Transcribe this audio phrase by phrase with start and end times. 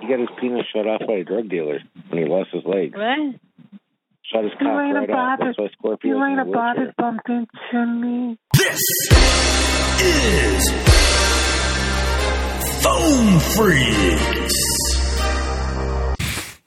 [0.00, 2.94] He got his penis shut off by a drug dealer when he lost his leg.
[2.96, 3.34] What?
[4.22, 5.38] Shut his You cock ain't right off.
[5.38, 5.68] about That's why.
[5.78, 6.88] Scorpio You ain't a about wheelchair.
[6.88, 8.38] it bump into me.
[8.56, 8.80] This
[10.02, 10.70] is
[12.82, 14.56] Phone Freaks.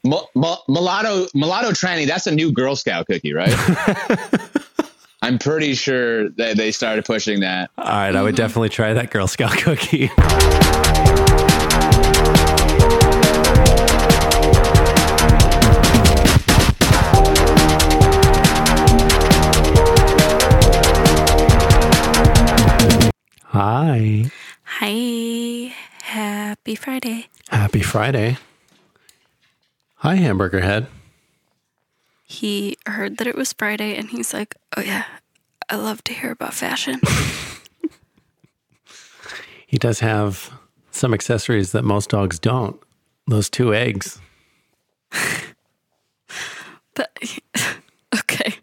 [0.06, 2.06] Mu- mu- mulatto mulatto tranny.
[2.06, 3.54] That's a new Girl Scout cookie, right?
[5.22, 7.72] I'm pretty sure that they started pushing that.
[7.78, 10.12] All right, I would definitely try that Girl Scout cookie.
[23.54, 24.26] Hi.
[24.64, 25.76] Hi.
[26.02, 27.28] Happy Friday.
[27.50, 28.38] Happy Friday.
[29.98, 30.88] Hi, Hamburger Head.
[32.24, 35.06] He heard that it was Friday and he's like, oh, yeah,
[35.70, 37.00] I love to hear about fashion.
[39.66, 40.52] He does have
[40.92, 42.80] some accessories that most dogs don't.
[43.26, 44.22] Those two eggs.
[46.94, 47.10] but,
[48.14, 48.58] okay.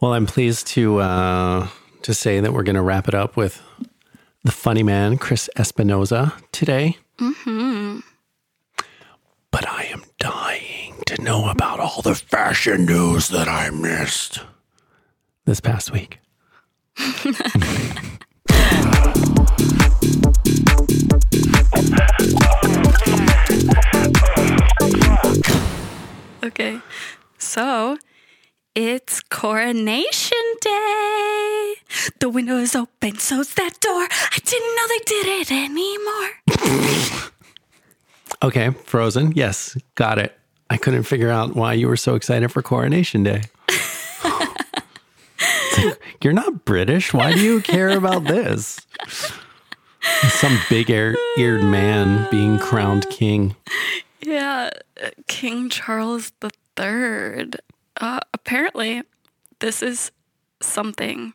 [0.00, 1.68] Well, I'm pleased to uh,
[2.02, 3.60] to say that we're going to wrap it up with
[4.44, 6.96] the funny man Chris Espinoza today.
[7.18, 8.00] hmm
[9.50, 14.40] But I am dying to know about all the fashion news that I missed
[15.46, 16.18] this past week.
[26.42, 26.80] Okay.
[27.38, 27.98] So
[28.80, 31.74] it's Coronation Day.
[32.20, 34.06] The window is open, so's that door.
[34.10, 37.30] I didn't know they did it anymore.
[38.40, 39.32] Okay, Frozen.
[39.32, 40.38] Yes, got it.
[40.70, 43.42] I couldn't figure out why you were so excited for Coronation Day.
[44.22, 44.48] Like,
[46.22, 47.12] You're not British.
[47.12, 48.78] Why do you care about this?
[50.28, 53.56] Some big ear- eared man being crowned king.
[54.20, 54.70] Yeah,
[55.26, 57.50] King Charles III.
[57.98, 59.02] Uh, apparently,
[59.58, 60.12] this is
[60.60, 61.34] something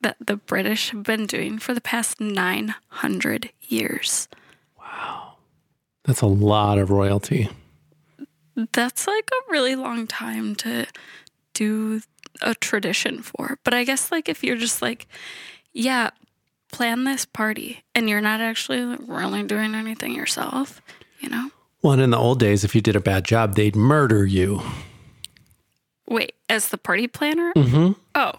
[0.00, 4.28] that the British have been doing for the past 900 years.
[4.78, 5.34] Wow.
[6.04, 7.48] That's a lot of royalty.
[8.72, 10.86] That's like a really long time to
[11.52, 12.00] do
[12.40, 13.58] a tradition for.
[13.64, 15.06] But I guess, like, if you're just like,
[15.72, 16.10] yeah,
[16.72, 20.80] plan this party and you're not actually really doing anything yourself,
[21.20, 21.50] you know?
[21.82, 24.62] Well, and in the old days, if you did a bad job, they'd murder you.
[26.08, 27.52] Wait, as the party planner?
[27.54, 27.92] Mm-hmm.
[28.14, 28.32] Oh.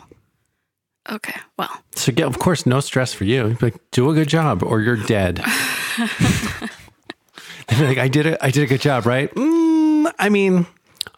[1.11, 1.83] Okay, well.
[1.95, 3.57] So, yeah, of course, no stress for you.
[3.61, 5.43] Like, do a good job, or you're dead.
[7.77, 8.37] Like, I did it.
[8.41, 9.33] I did a good job, right?
[9.35, 10.65] Mm, I mean,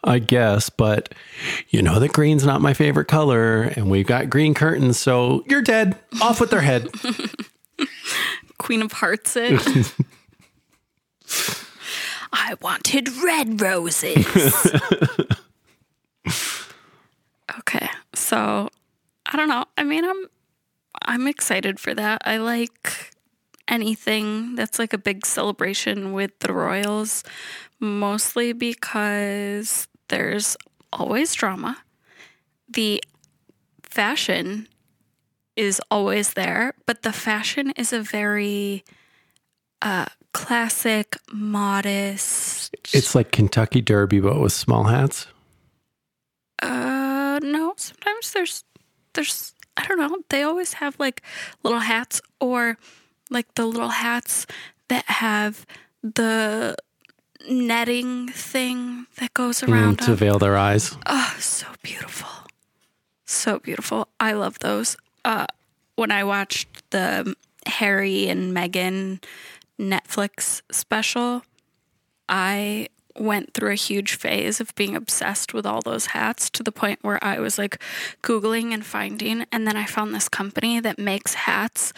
[0.04, 1.14] I guess, but
[1.70, 5.62] you know that green's not my favorite color, and we've got green curtains, so you're
[5.62, 5.98] dead.
[6.20, 6.88] Off with their head.
[8.58, 9.92] Queen of Hearts it.
[12.32, 14.26] I wanted red roses.
[17.58, 17.88] Okay.
[18.14, 18.68] So,
[19.26, 19.64] I don't know.
[19.76, 20.26] I mean, I'm
[21.04, 22.22] I'm excited for that.
[22.24, 23.12] I like
[23.68, 27.24] anything that's like a big celebration with the royals
[27.80, 30.56] mostly because there's
[30.92, 31.78] always drama.
[32.68, 33.02] The
[33.82, 34.68] fashion
[35.56, 38.84] is always there, but the fashion is a very
[39.80, 42.74] uh, classic, modest.
[42.92, 45.26] It's like Kentucky Derby, but with small hats.
[47.42, 47.74] No.
[47.76, 48.64] Sometimes there's,
[49.14, 50.18] there's, I don't know.
[50.28, 51.22] They always have like
[51.62, 52.78] little hats or
[53.30, 54.46] like the little hats
[54.88, 55.66] that have
[56.02, 56.76] the
[57.48, 60.16] netting thing that goes Mm, around to them.
[60.16, 60.96] veil their eyes.
[61.06, 62.28] Oh, so beautiful.
[63.24, 64.08] So beautiful.
[64.20, 64.96] I love those.
[65.24, 65.46] Uh,
[65.96, 67.34] when I watched the
[67.66, 69.22] Harry and Meghan
[69.80, 71.42] Netflix special,
[72.28, 76.72] I went through a huge phase of being obsessed with all those hats to the
[76.72, 77.82] point where I was like
[78.22, 79.46] Googling and finding.
[79.52, 81.92] And then I found this company that makes hats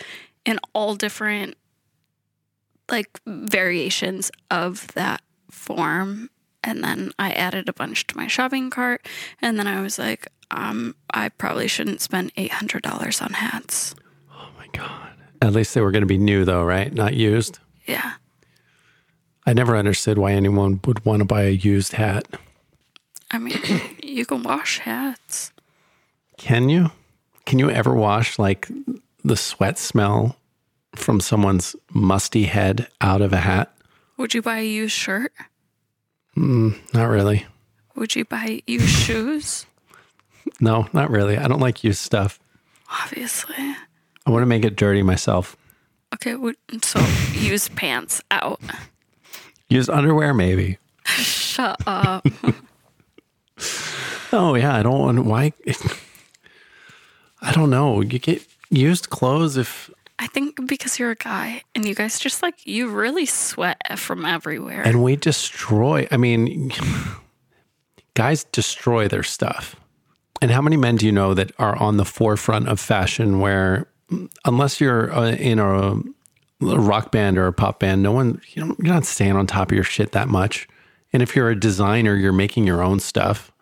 [0.44, 1.56] in all different
[2.90, 6.30] like variations of that form.
[6.62, 9.06] And then I added a bunch to my shopping cart.
[9.40, 13.94] And then I was like, um, I probably shouldn't spend $800 on hats.
[14.32, 15.10] Oh my God.
[15.42, 16.92] At least they were going to be new, though, right?
[16.92, 17.58] Not used.
[17.86, 18.14] Yeah.
[19.46, 22.26] I never understood why anyone would want to buy a used hat.
[23.30, 23.60] I mean,
[24.02, 25.52] you can wash hats.
[26.38, 26.90] Can you?
[27.46, 28.68] Can you ever wash like
[29.22, 30.36] the sweat smell
[30.94, 33.74] from someone's musty head out of a hat?
[34.16, 35.32] Would you buy a used shirt?
[36.36, 37.46] Mm, not really.
[37.96, 39.66] Would you buy used shoes?
[40.60, 41.38] No, not really.
[41.38, 42.38] I don't like used stuff.
[43.02, 43.56] Obviously.
[43.58, 45.56] I want to make it dirty myself.
[46.14, 46.36] Okay,
[46.82, 47.00] so
[47.32, 48.60] use pants out.
[49.74, 50.78] Use underwear, maybe.
[51.04, 52.26] Shut up.
[54.32, 55.52] Oh yeah, I don't want why.
[57.40, 58.00] I don't know.
[58.00, 59.88] You get used clothes if
[60.18, 64.24] I think because you're a guy and you guys just like you really sweat from
[64.24, 64.82] everywhere.
[64.82, 66.08] and we destroy.
[66.10, 66.72] I mean,
[68.14, 69.76] guys destroy their stuff.
[70.42, 73.38] And how many men do you know that are on the forefront of fashion?
[73.38, 73.86] Where
[74.44, 76.00] unless you're uh, in a,
[76.70, 79.46] a rock band or a pop band, no one you know, you're not staying on
[79.46, 80.68] top of your shit that much.
[81.12, 83.52] And if you're a designer, you're making your own stuff.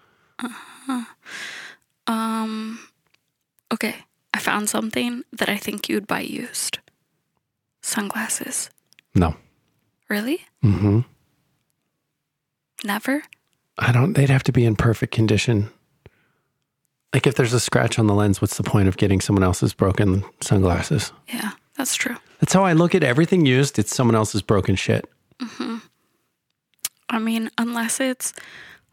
[2.08, 2.80] Um.
[3.72, 3.94] okay,
[4.34, 6.78] I found something that I think you'd buy used.
[7.80, 8.70] Sunglasses.
[9.14, 9.36] No,
[10.12, 10.40] Really?
[10.62, 11.00] Mm hmm
[12.84, 13.22] Never?
[13.78, 14.12] I don't.
[14.12, 15.70] They'd have to be in perfect condition.
[17.14, 19.72] Like if there's a scratch on the lens, what's the point of getting someone else's
[19.72, 21.12] broken sunglasses?
[21.28, 21.52] Yeah,
[21.82, 22.14] that's true.
[22.38, 23.76] That's how I look at everything used.
[23.76, 25.04] It's someone else's broken shit.
[25.40, 25.78] Mm-hmm.
[27.10, 28.32] I mean, unless it's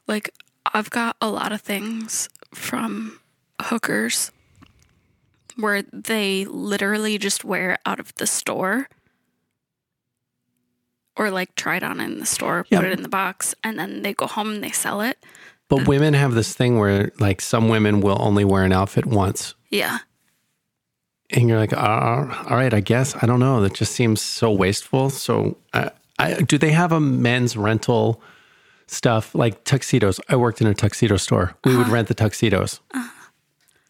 [0.07, 0.33] like
[0.74, 3.19] I've got a lot of things from
[3.62, 4.31] hookers
[5.56, 8.88] where they literally just wear out of the store
[11.15, 12.80] or like try it on in the store, Yeah.
[12.80, 15.24] put it in the box, and then they go home and they sell it.
[15.68, 19.53] But women have this thing where, like, some women will only wear an outfit once.
[19.69, 20.00] Yeah.
[21.31, 21.77] And you're like, uh,
[22.49, 23.15] all right, I guess.
[23.21, 23.61] I don't know.
[23.61, 25.09] That just seems so wasteful.
[25.09, 28.21] So, I, I, do they have a men's rental
[28.87, 30.19] stuff like tuxedos?
[30.27, 31.55] I worked in a tuxedo store.
[31.63, 32.79] We would rent the tuxedos.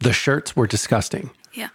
[0.01, 1.29] The shirts were disgusting.
[1.53, 1.69] Yeah.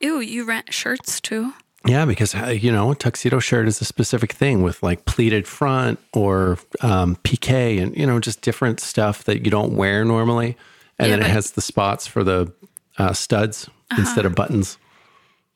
[0.00, 1.52] Ew, you rent shirts too?
[1.84, 5.48] Yeah, because uh, you know, a tuxedo shirt is a specific thing with like pleated
[5.48, 10.56] front or um, piqué, and you know, just different stuff that you don't wear normally.
[10.98, 12.52] And Yeah, then it has the spots for the
[12.98, 14.78] uh, studs instead of buttons.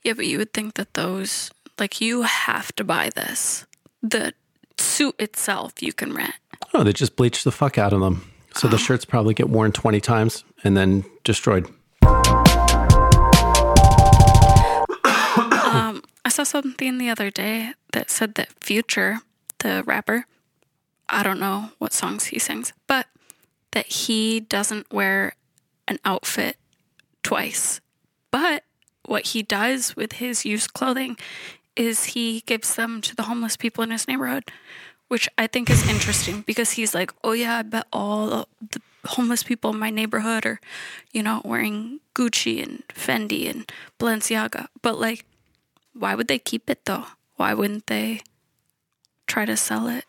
[0.06, 1.50] Yeah, but you would think that those,
[1.80, 3.66] like, you have to buy this.
[4.04, 4.34] The
[4.78, 6.36] suit itself you can rent.
[6.72, 8.30] Oh, they just bleach the fuck out of them.
[8.54, 8.78] So the oh.
[8.78, 11.66] shirts probably get worn twenty times and then destroyed.
[15.66, 19.18] Um, I saw something the other day that said that Future,
[19.58, 20.26] the rapper,
[21.08, 23.08] I don't know what songs he sings, but
[23.72, 25.34] that he doesn't wear
[25.88, 26.56] an outfit
[27.24, 27.80] twice.
[28.30, 28.62] But
[29.06, 31.16] what he does with his used clothing
[31.74, 34.50] is he gives them to the homeless people in his neighborhood,
[35.08, 39.42] which I think is interesting because he's like, oh yeah, I bet all the homeless
[39.42, 40.60] people in my neighborhood are,
[41.12, 44.68] you know, wearing Gucci and Fendi and Balenciaga.
[44.82, 45.24] But like,
[45.92, 47.04] why would they keep it though?
[47.36, 48.22] Why wouldn't they
[49.26, 50.04] try to sell it?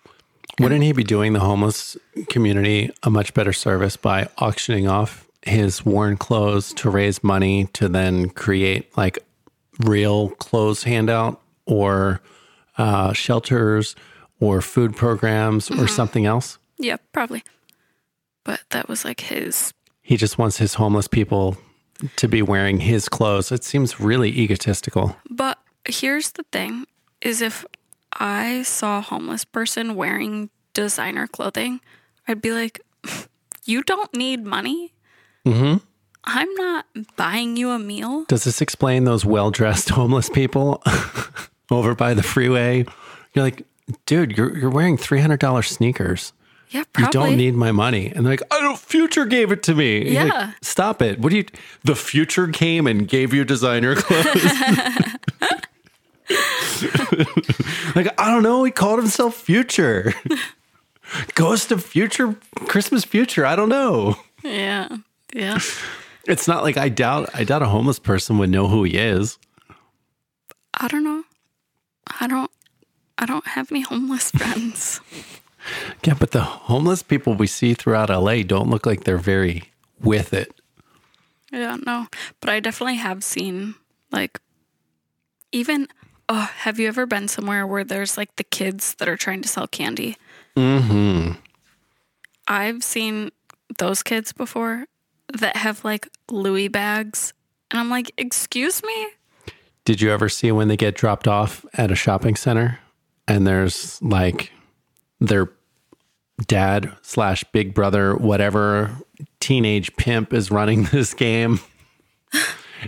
[0.59, 1.97] Wouldn't he be doing the homeless
[2.29, 7.89] community a much better service by auctioning off his worn clothes to raise money to
[7.89, 9.19] then create like
[9.79, 12.21] real clothes handout or
[12.77, 13.95] uh, shelters
[14.39, 16.57] or food programs or something else?
[16.77, 17.43] Yeah, probably.
[18.43, 19.73] But that was like his.
[20.01, 21.57] He just wants his homeless people
[22.15, 23.51] to be wearing his clothes.
[23.51, 25.17] It seems really egotistical.
[25.29, 26.85] But here's the thing:
[27.21, 27.65] is if
[28.13, 31.81] I saw a homeless person wearing designer clothing,
[32.27, 32.79] I'd be like,
[33.65, 34.93] "You don't need money.
[35.53, 35.77] Mm-hmm.
[36.23, 36.85] I'm not
[37.15, 40.81] buying you a meal." Does this explain those well dressed homeless people
[41.71, 42.85] over by the freeway?
[43.33, 43.63] You're like,
[44.05, 46.33] dude, you're you're wearing three hundred dollars sneakers.
[46.69, 48.07] Yeah, You don't need my money.
[48.13, 50.11] And they're like, I don't future gave it to me.
[50.11, 50.51] You're like, Yeah.
[50.61, 51.17] Stop it.
[51.17, 51.45] What do you
[51.85, 54.43] the future came and gave you designer clothes?
[57.95, 58.63] like, I don't know.
[58.65, 60.13] He called himself Future.
[61.35, 62.35] Ghost of Future
[62.67, 63.45] Christmas Future.
[63.45, 64.17] I don't know.
[64.43, 64.89] yeah,
[65.33, 65.59] yeah.
[66.27, 69.37] It's not like I doubt I doubt a homeless person would know who he is.
[70.73, 71.23] I don't know.
[72.19, 72.51] I don't.
[73.17, 75.01] I don't have any homeless friends.
[76.05, 80.33] Yeah, but the homeless people we see throughout LA don't look like they're very with
[80.33, 80.53] it.
[81.51, 82.07] Yeah, no.
[82.41, 83.75] But I definitely have seen
[84.11, 84.39] like
[85.51, 85.87] even
[86.29, 89.47] oh, have you ever been somewhere where there's like the kids that are trying to
[89.47, 90.17] sell candy?
[90.55, 91.33] Mm-hmm.
[92.47, 93.31] I've seen
[93.77, 94.85] those kids before
[95.33, 97.33] that have like Louis bags.
[97.71, 99.07] And I'm like, excuse me?
[99.85, 102.79] Did you ever see when they get dropped off at a shopping center
[103.27, 104.51] and there's like
[105.19, 105.49] their
[106.45, 108.95] dad slash big brother, whatever
[109.39, 111.59] teenage pimp is running this game?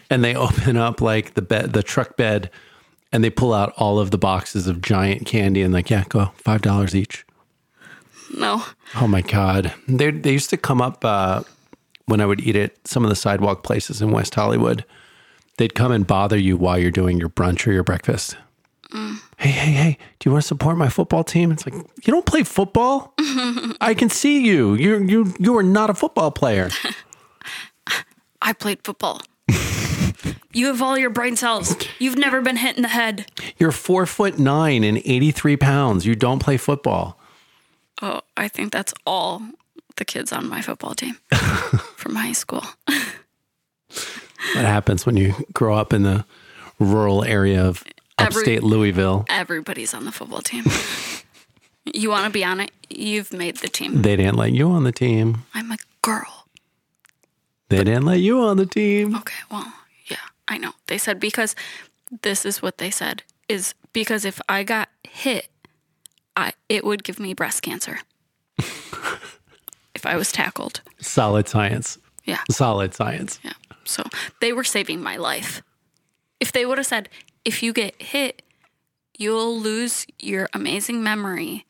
[0.10, 2.50] and they open up like the bed, the truck bed,
[3.12, 6.32] and they pull out all of the boxes of giant candy and like, yeah, go
[6.36, 7.26] five dollars each.
[8.36, 8.64] No.
[8.96, 11.44] Oh my god, they they used to come up uh,
[12.10, 14.84] when I would eat at some of the sidewalk places in West Hollywood.
[15.58, 18.38] They'd come and bother you while you're doing your brunch or your breakfast.
[18.92, 19.18] Mm.
[19.38, 21.52] Hey, hey, hey, do you want to support my football team?
[21.52, 23.14] It's like, you don't play football.
[23.20, 24.74] I can see you.
[24.74, 26.70] You you you are not a football player.
[28.42, 29.22] I played football.
[30.54, 31.76] you have all your brain cells.
[32.00, 33.30] You've never been hit in the head.
[33.58, 36.06] You're four foot nine and 83 pounds.
[36.06, 37.20] You don't play football.
[38.02, 39.42] Oh, I think that's all
[40.00, 41.18] the kids on my football team
[41.96, 42.64] from high school.
[44.56, 46.26] What happens when you grow up in the
[46.80, 47.84] rural area of
[48.18, 49.26] Every- upstate Louisville?
[49.30, 50.64] Everybody's on the football team.
[51.86, 52.72] you want to be on it?
[52.90, 54.02] You've made the team.
[54.02, 55.44] They didn't let you on the team.
[55.54, 56.48] I'm a girl.
[57.70, 59.16] They didn't let you on the team.
[59.16, 59.72] Okay, well,
[60.10, 60.72] yeah, I know.
[60.88, 61.56] They said because
[62.24, 65.50] this is what they said is because if I got hit,
[66.36, 68.00] I it would give me breast cancer.
[70.00, 70.80] If I was tackled.
[71.02, 71.98] Solid science.
[72.24, 72.40] Yeah.
[72.50, 73.38] Solid science.
[73.44, 73.52] Yeah.
[73.84, 74.04] So
[74.40, 75.62] they were saving my life.
[76.40, 77.10] If they would have said,
[77.44, 78.42] if you get hit,
[79.18, 81.66] you'll lose your amazing memory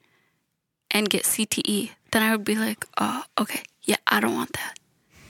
[0.92, 3.64] and get CTE, then I would be like, oh, okay.
[3.84, 4.78] Yeah, I don't want that.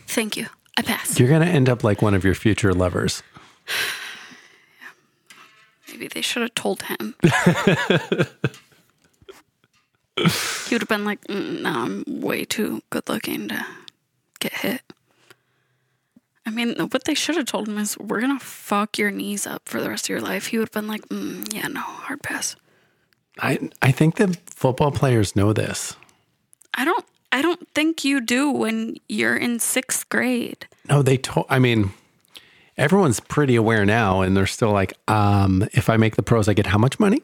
[0.07, 0.47] Thank you.
[0.77, 1.17] I pass.
[1.17, 3.23] You're going to end up like one of your future lovers.
[5.89, 7.15] Maybe they should have told him.
[10.67, 13.65] he would have been like, mm, no, I'm way too good looking to
[14.39, 14.81] get hit.
[16.45, 19.45] I mean, what they should have told him is, we're going to fuck your knees
[19.45, 20.47] up for the rest of your life.
[20.47, 22.55] He would have been like, mm, yeah, no, hard pass.
[23.39, 25.95] I, I think that football players know this.
[26.73, 27.05] I don't.
[27.31, 30.65] I don't think you do when you're in sixth grade.
[30.89, 31.91] No, they told, I mean,
[32.75, 36.53] everyone's pretty aware now and they're still like, um, if I make the pros, I
[36.53, 37.21] get how much money?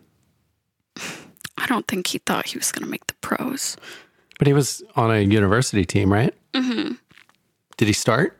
[1.57, 3.77] I don't think he thought he was going to make the pros.
[4.37, 6.33] But he was on a university team, right?
[6.53, 6.93] Mm-hmm.
[7.77, 8.37] Did he start?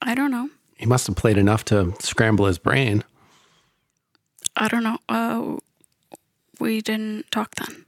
[0.00, 0.48] I don't know.
[0.76, 3.04] He must have played enough to scramble his brain.
[4.56, 4.98] I don't know.
[5.08, 5.56] Uh,
[6.58, 7.84] we didn't talk then.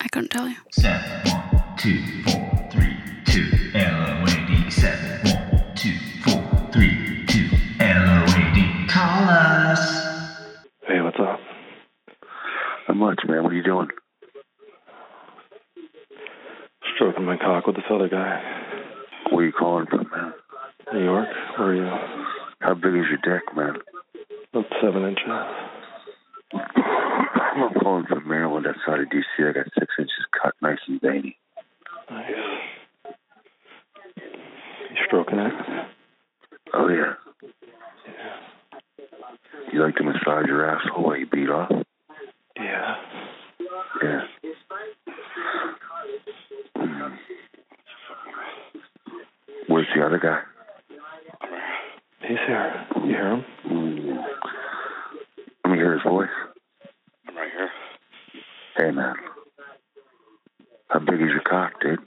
[0.00, 0.56] I couldn't tell you.
[0.70, 2.59] Seven, one, two, four,
[18.10, 19.32] cock with this other guy.
[19.32, 20.32] Where are you calling from, man?
[20.92, 21.28] New York?
[21.58, 21.90] Where are you?
[22.60, 23.76] How big is your dick, man?
[24.52, 25.26] About seven inches.
[26.52, 29.44] I'm calling from Maryland outside of D.C.
[29.44, 31.36] I got six inches cut, nice and veiny.
[32.10, 32.30] Nice.
[34.16, 35.52] You stroking it?
[36.74, 37.14] Oh, yeah.
[39.72, 41.70] You like to massage your asshole while you beat off?
[42.56, 42.96] Yeah.
[44.02, 44.20] Yeah.
[46.76, 47.16] Mm.
[49.68, 50.40] Where's the other guy?
[52.22, 52.86] He's here.
[52.96, 53.44] You hear him?
[53.68, 54.24] Mm.
[55.64, 56.28] Let me hear his voice.
[57.28, 57.70] I'm right here.
[58.76, 59.14] Hey, man.
[60.88, 61.98] How big is your cock, dude?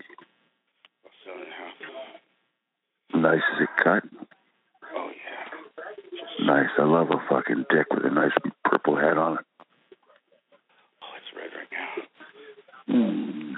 [1.25, 3.21] Seven and a half.
[3.21, 4.03] Nice as it cut?
[4.95, 6.45] Oh, yeah.
[6.45, 6.69] Nice.
[6.77, 8.31] I love a fucking dick with a nice
[8.65, 9.45] purple head on it.
[11.01, 12.93] Oh, it's red right now.
[12.93, 13.53] Mm.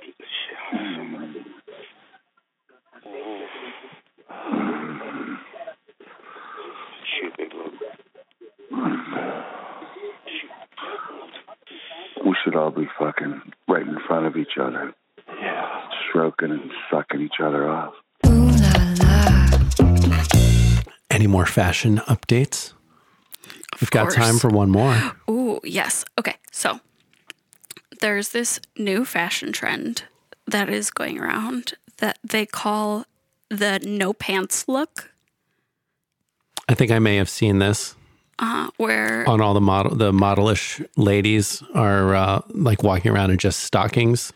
[0.00, 1.34] Beat the shit out of someone.
[7.20, 7.72] Shoot, big load.
[12.26, 14.92] We should all be fucking right in front of each other,
[15.40, 15.88] Yeah.
[16.08, 17.94] stroking and sucking each other off.
[21.10, 22.72] Any more fashion updates?
[23.80, 24.94] We've got time for one more.
[25.28, 26.06] Ooh, yes.
[26.18, 26.80] Okay, so
[28.00, 30.04] there's this new fashion trend
[30.46, 33.04] that is going around that they call
[33.50, 35.12] the no pants look,
[36.68, 37.94] I think I may have seen this
[38.38, 43.38] uh, where on all the model the modelish ladies are uh, like walking around in
[43.38, 44.32] just stockings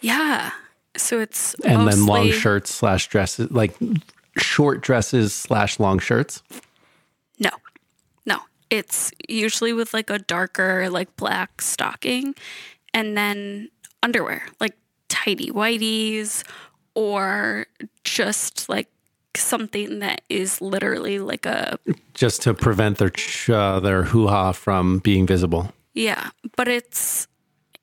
[0.00, 0.50] yeah,
[0.96, 3.76] so it's and then long shirts slash dresses like
[4.36, 6.42] short dresses slash long shirts.
[7.38, 7.50] No,
[8.26, 8.38] no,
[8.70, 12.34] it's usually with like a darker like black stocking,
[12.92, 13.70] and then
[14.02, 14.76] underwear like
[15.08, 16.44] tidy whities
[16.94, 17.66] or
[18.04, 18.88] just like
[19.36, 21.78] something that is literally like a
[22.14, 25.72] just to prevent their ch- uh, their hoo ha from being visible.
[25.94, 27.28] Yeah, but it's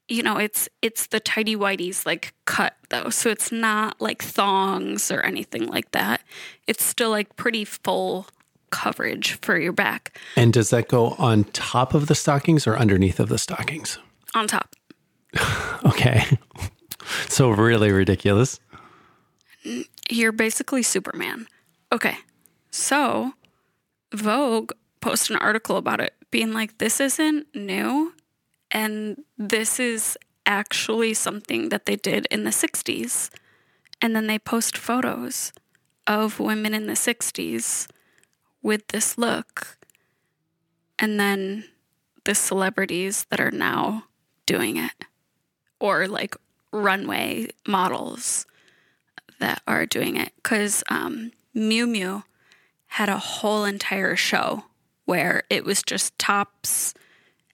[0.08, 3.10] you know, it's it's the tidy whities like cut though.
[3.10, 6.22] So it's not like thongs or anything like that.
[6.68, 8.28] It's still like pretty full
[8.76, 13.20] coverage for your back And does that go on top of the stockings or underneath
[13.20, 13.98] of the stockings?
[14.34, 14.76] on top.
[15.86, 16.26] Okay.
[17.30, 18.60] so really ridiculous.
[20.10, 21.48] You're basically Superman.
[21.92, 22.18] Okay.
[22.72, 23.34] So
[24.14, 28.14] Vogue posted an article about it being like, this isn't new.
[28.72, 33.30] And this is actually something that they did in the 60s.
[34.02, 35.54] And then they post photos
[36.08, 37.88] of women in the 60s
[38.66, 39.78] with this look.
[40.98, 41.66] And then
[42.24, 44.06] the celebrities that are now
[44.48, 45.06] doing it,
[45.80, 46.36] or like
[46.72, 48.48] runway models
[49.40, 50.32] that are doing it.
[50.38, 52.24] Because um, Miu Miu
[52.88, 54.64] had a whole entire show
[55.06, 56.96] where it was just tops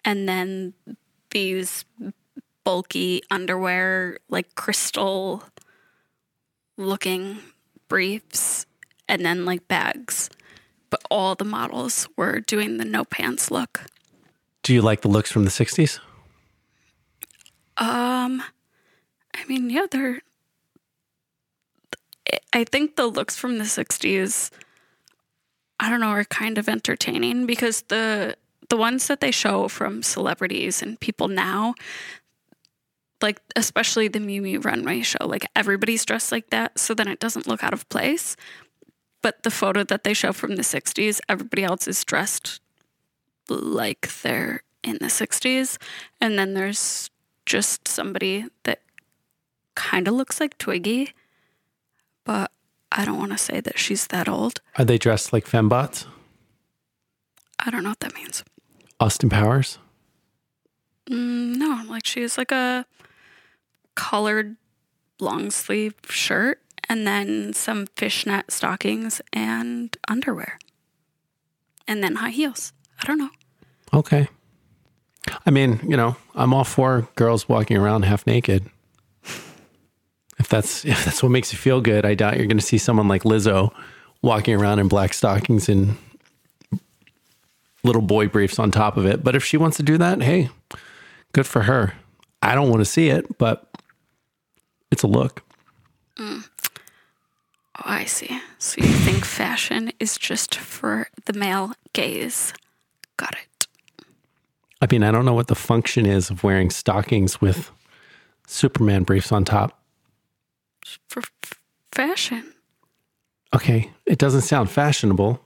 [0.05, 0.73] and then
[1.31, 1.83] these
[2.63, 5.43] bulky underwear, like crystal
[6.77, 7.39] looking
[7.89, 8.65] briefs,
[9.09, 10.29] and then like bags.
[10.91, 13.85] But all the models were doing the no pants look.
[14.61, 15.99] Do you like the looks from the 60s?
[17.77, 18.43] Um,
[19.33, 20.21] I mean, yeah, they're.
[22.53, 24.51] I think the looks from the '60s,
[25.79, 28.35] I don't know, are kind of entertaining because the
[28.69, 31.73] the ones that they show from celebrities and people now,
[33.21, 37.47] like especially the Miu runway show, like everybody's dressed like that, so then it doesn't
[37.47, 38.35] look out of place.
[39.21, 42.59] But the photo that they show from the '60s, everybody else is dressed
[43.49, 45.77] like they're in the '60s,
[46.19, 47.09] and then there's
[47.45, 48.81] just somebody that
[49.75, 51.13] kind of looks like Twiggy,
[52.23, 52.51] but
[52.91, 54.61] I don't want to say that she's that old.
[54.77, 56.05] Are they dressed like fembots?
[57.59, 58.43] I don't know what that means.
[58.99, 59.77] Austin Powers?
[61.09, 62.85] Mm, no, like she's like a
[63.95, 64.55] colored
[65.19, 70.59] long sleeve shirt and then some fishnet stockings and underwear.
[71.87, 72.73] And then high heels.
[73.01, 73.29] I don't know.
[73.93, 74.27] Okay.
[75.45, 78.69] I mean, you know, I'm all for girls walking around half naked.
[80.39, 82.77] If that's if that's what makes you feel good, I doubt you're going to see
[82.77, 83.73] someone like Lizzo
[84.21, 85.97] walking around in black stockings and
[87.83, 89.23] little boy briefs on top of it.
[89.23, 90.49] But if she wants to do that, hey,
[91.33, 91.93] good for her.
[92.41, 93.67] I don't want to see it, but
[94.91, 95.43] it's a look.
[96.17, 96.47] Mm.
[97.83, 98.39] Oh, I see.
[98.59, 102.53] So you think fashion is just for the male gaze?
[103.17, 103.67] Got it.
[104.81, 107.71] I mean, I don't know what the function is of wearing stockings with
[108.45, 109.81] Superman briefs on top.
[111.07, 111.59] For f-
[111.91, 112.53] fashion.
[113.55, 115.41] Okay, it doesn't sound fashionable.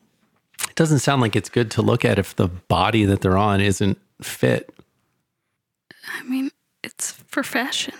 [0.69, 3.61] It doesn't sound like it's good to look at if the body that they're on
[3.61, 4.73] isn't fit.
[6.19, 6.51] I mean,
[6.83, 7.93] it's for fashion.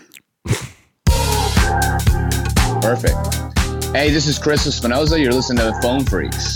[2.82, 3.45] Perfect.
[3.96, 5.18] Hey, this is Chris Espinoza.
[5.18, 6.54] You're listening to the Phone Freaks.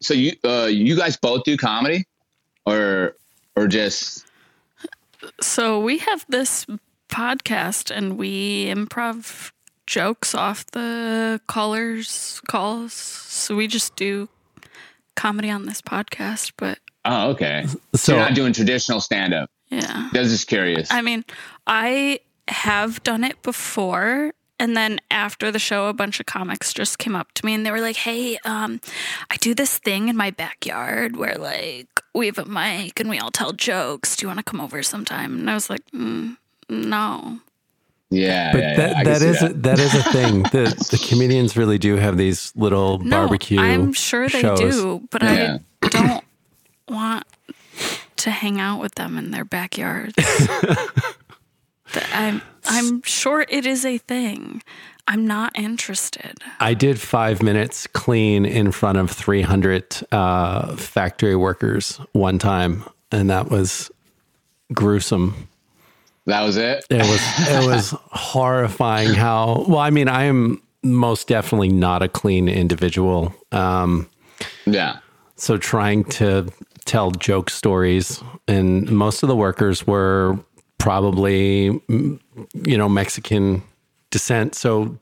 [0.00, 2.06] So you uh, you guys both do comedy,
[2.64, 3.16] or
[3.54, 4.24] or just
[5.42, 6.64] So we have this
[7.10, 9.52] podcast and we improv
[9.86, 12.94] jokes off the callers' calls.
[12.94, 14.30] So we just do
[15.16, 17.66] comedy on this podcast, but oh okay.
[17.66, 19.50] So, So you're not doing traditional stand up.
[19.68, 20.08] yeah.
[20.14, 20.90] I was just curious.
[20.90, 21.26] I mean,
[21.66, 24.32] I have done it before.
[24.60, 27.66] And then after the show, a bunch of comics just came up to me and
[27.66, 28.80] they were like, Hey, um,
[29.30, 33.18] I do this thing in my backyard where like we have a mic and we
[33.18, 34.14] all tell jokes.
[34.16, 35.38] Do you want to come over sometime?
[35.40, 36.36] And I was like, mm,
[36.68, 37.40] No.
[38.10, 40.42] yeah, but yeah, yeah, I that, can that see is A, that is a thing.
[40.52, 43.60] The the comedians really do have these little No, barbecue.
[43.60, 44.60] I'm sure they shows.
[44.60, 45.58] do, but Yeah.
[45.82, 46.24] I don't
[46.88, 47.26] want
[48.18, 50.14] to hang out with them in their backyards.
[51.94, 54.62] But I'm I'm sure it is a thing.
[55.06, 56.38] I'm not interested.
[56.60, 63.28] I did five minutes clean in front of 300 uh, factory workers one time, and
[63.28, 63.90] that was
[64.72, 65.48] gruesome.
[66.26, 66.86] that was it.
[66.88, 69.78] It was it was horrifying how well.
[69.80, 73.34] I mean, I am most definitely not a clean individual.
[73.52, 74.08] Um,
[74.64, 74.98] Yeah,
[75.36, 76.50] so trying to
[76.86, 80.38] tell joke stories, and most of the workers were
[80.84, 82.20] probably mm,
[82.66, 83.62] you know Mexican
[84.10, 84.54] descent.
[84.54, 84.98] So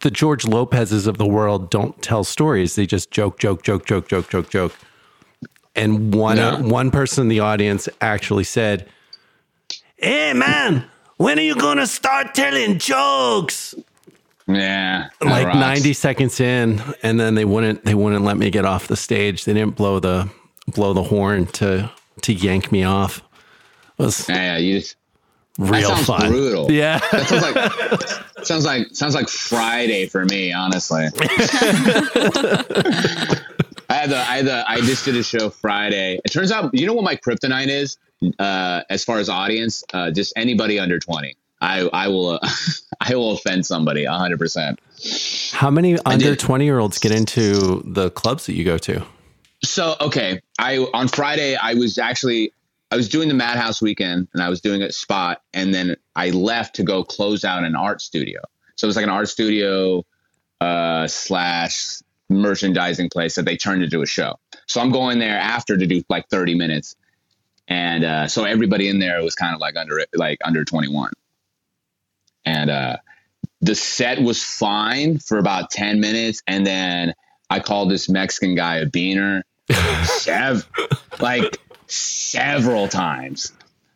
[0.00, 4.08] the George Lopez's of the world don't tell stories; they just joke, joke, joke, joke,
[4.08, 4.74] joke, joke, joke.
[5.76, 6.60] And one Yeah.
[6.60, 8.86] one person in the audience actually said,
[9.96, 10.84] "Hey man,
[11.18, 13.74] when are you gonna start telling jokes?"
[14.48, 15.08] yeah.
[15.20, 15.56] like rocks.
[15.56, 19.44] 90 seconds in and then they wouldn't they wouldn't let me get off the stage
[19.44, 20.28] they didn't blow the
[20.74, 21.88] blow the horn to
[22.22, 23.18] to yank me off
[23.98, 24.96] it was Yeah, yeah, you just,
[25.58, 26.70] real sounds fun brutal.
[26.70, 31.04] yeah that sounds like sounds like sounds like Friday for me, honestly.
[33.88, 36.20] I had the I had the I just did a show Friday.
[36.24, 37.98] It turns out, you know what my kryptonite is,
[38.38, 41.36] uh, as far as audience, uh, just anybody under twenty.
[41.60, 42.48] I I will uh,
[43.00, 44.80] I will offend somebody hundred percent.
[45.52, 49.04] how many under 20 year olds get into the clubs that you go to
[49.64, 52.52] So okay, I on Friday I was actually
[52.92, 56.28] I was doing the Madhouse weekend and I was doing a spot and then I
[56.28, 58.40] left to go close out an art studio.
[58.76, 60.04] So it was like an art studio
[60.60, 64.38] uh, slash merchandising place that they turned into a show.
[64.66, 66.94] So I'm going there after to do like 30 minutes,
[67.66, 71.12] and uh, so everybody in there was kind of like under like under 21,
[72.44, 72.96] and uh,
[73.62, 77.14] the set was fine for about 10 minutes, and then
[77.48, 79.42] I called this Mexican guy a beaner,
[80.04, 80.68] sev-
[81.18, 81.58] like
[81.92, 83.52] several times,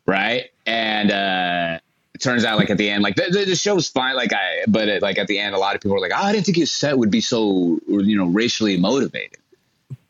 [0.07, 0.45] right?
[0.67, 1.79] And uh,
[2.15, 4.33] it turns out, like at the end, like the, the, the show was fine, like
[4.33, 6.33] I, but it, like at the end, a lot of people were like, "Oh, I
[6.33, 9.39] didn't think his set would be so, you know, racially motivated."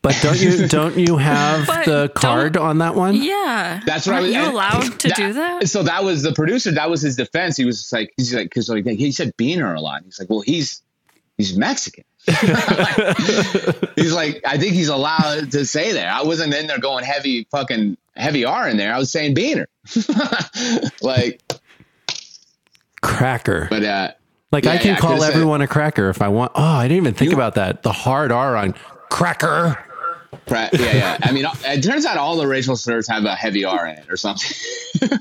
[0.01, 3.15] But don't you don't you have But the card on that one?
[3.15, 3.81] Yeah.
[3.85, 5.67] That's what I Aren't was- you and- allowed to do that?
[5.69, 6.71] So that was the producer.
[6.71, 7.57] That was his defense.
[7.57, 10.03] He was like, he's like, because like he said beaner a lot.
[10.05, 10.81] He's like, well, he's
[11.37, 12.03] he's Mexican.
[13.95, 16.07] he's like, I think he's allowed to say that.
[16.07, 18.93] I wasn't in there going heavy fucking heavy R in there.
[18.93, 19.65] I was saying beaner.
[21.01, 21.41] like,
[23.01, 23.67] Cracker.
[23.69, 24.11] but uh,
[24.51, 26.51] Like I can yeah, call everyone a cracker if I want.
[26.55, 27.83] Oh, I didn't even think about that.
[27.83, 28.73] The hard R on
[29.09, 29.77] cracker.
[30.45, 31.17] Pra- yeah, yeah.
[31.23, 34.05] I mean, it turns out all the racial slurs have a heavy R in it
[34.09, 34.51] or something.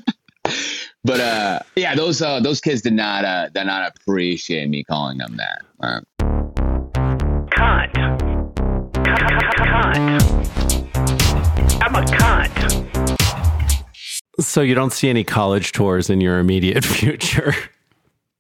[1.05, 5.19] but uh, yeah, those uh, those kids did not uh, did not appreciate me calling
[5.19, 5.63] them that.
[5.81, 6.01] Uh,
[9.17, 10.23] Cunt.
[11.83, 12.83] I'm a cunt.
[14.41, 17.55] So you don't see any college tours in your immediate future.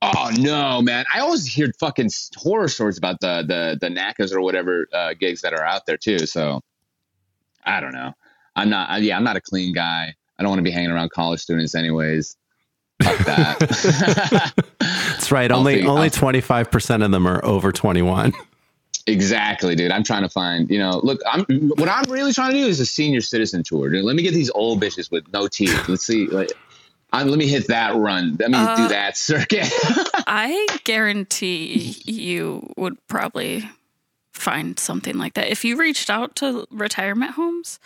[0.03, 1.05] oh no, man!
[1.15, 5.41] I always hear fucking horror stories about the the the NACAs or whatever uh, gigs
[5.41, 6.19] that are out there too.
[6.21, 6.61] So
[7.65, 8.13] I don't know.
[8.55, 8.91] I'm not.
[8.91, 10.15] I, yeah, I'm not a clean guy.
[10.39, 12.37] I don't want to be hanging around college students, anyways.
[13.03, 14.53] Fuck that.
[14.81, 15.51] That's right.
[15.51, 18.35] I'll only figure- only twenty five percent of them are over twenty one.
[19.07, 19.93] Exactly, dude.
[19.93, 21.45] I'm trying to find, you know, look, I'm
[21.77, 23.89] what I'm really trying to do is a senior citizen tour.
[23.91, 24.05] Dude.
[24.05, 25.89] Let me get these old bitches with no teeth.
[25.89, 26.51] Let's see, like,
[27.13, 28.37] I'm, let me hit that run.
[28.41, 29.69] Let me Uh, do that circuit.
[30.27, 33.69] I guarantee you would probably
[34.33, 37.79] find something like that if you reached out to retirement homes.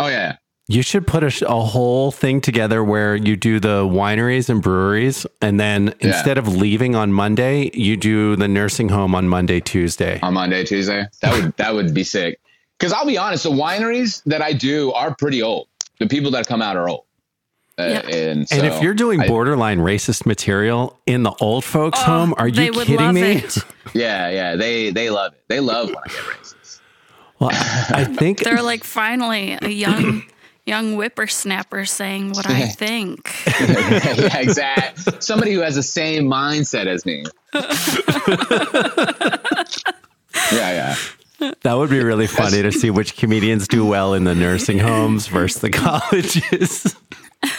[0.00, 0.36] oh yeah,
[0.72, 4.62] You should put a, sh- a whole thing together where you do the wineries and
[4.62, 6.08] breweries, and then Yeah.
[6.08, 10.18] instead of leaving on Monday, you do the nursing home on Monday, Tuesday.
[10.22, 11.04] on Monday, Tuesday.
[11.20, 12.40] That would that would be sick.
[12.78, 15.68] Because I'll be honest, the wineries that I do are pretty old.
[15.98, 17.04] The people that come out are old.
[17.78, 18.00] Uh, Yeah.
[18.16, 22.32] And, so and if you're doing I- borderline racist material in the old folks' home,
[22.38, 23.44] are Oh, you kidding me?
[23.92, 25.42] yeah, yeah, they they love it.
[25.48, 26.80] They love when I get racist.
[27.40, 30.22] Well, I think They're like finally a young
[30.66, 33.34] young whippersnapper saying what I think.
[33.46, 35.14] yeah, exactly.
[35.20, 37.24] Somebody who has the same mindset as me.
[40.52, 40.96] yeah,
[41.40, 41.52] yeah.
[41.62, 45.26] that would be really funny to see which comedians do well in the nursing homes
[45.26, 46.96] versus the colleges.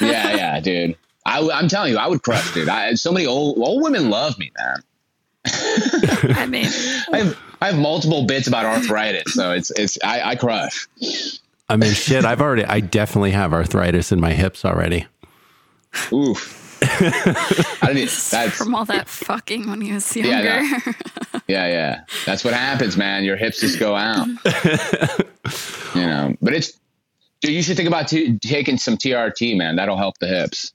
[0.01, 0.97] yeah, yeah, dude.
[1.25, 2.69] I, am telling you, I would crush, dude.
[2.69, 4.83] I, so many old old women love me, man.
[5.45, 6.67] I mean,
[7.11, 10.87] I have I have multiple bits about arthritis, so it's it's I, I crush.
[11.73, 15.07] I mean, shit, I've already, I definitely have arthritis in my hips already.
[16.11, 16.59] Oof.
[16.83, 18.09] I didn't.
[18.31, 20.93] That's from all that fucking when he was Yeah, younger.
[21.47, 22.01] yeah, yeah.
[22.25, 23.23] That's what happens, man.
[23.23, 24.27] Your hips just go out.
[25.95, 26.73] you know, but it's
[27.41, 27.53] dude.
[27.53, 29.77] You should think about t- taking some TRT, man.
[29.77, 30.73] That'll help the hips.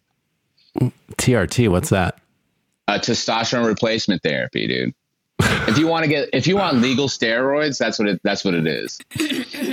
[1.17, 2.19] TRT, what's that?
[2.89, 4.95] uh, testosterone replacement therapy, dude.
[5.69, 8.21] if you want to get, if you want legal steroids, that's what it.
[8.25, 8.99] That's what it is.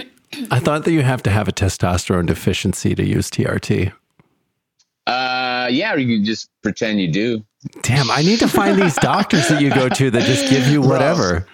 [0.51, 3.91] I thought that you have to have a testosterone deficiency to use TRT.
[5.07, 7.45] Uh, yeah, or you can just pretend you do.
[7.81, 10.81] Damn, I need to find these doctors that you go to that just give you
[10.81, 11.45] whatever.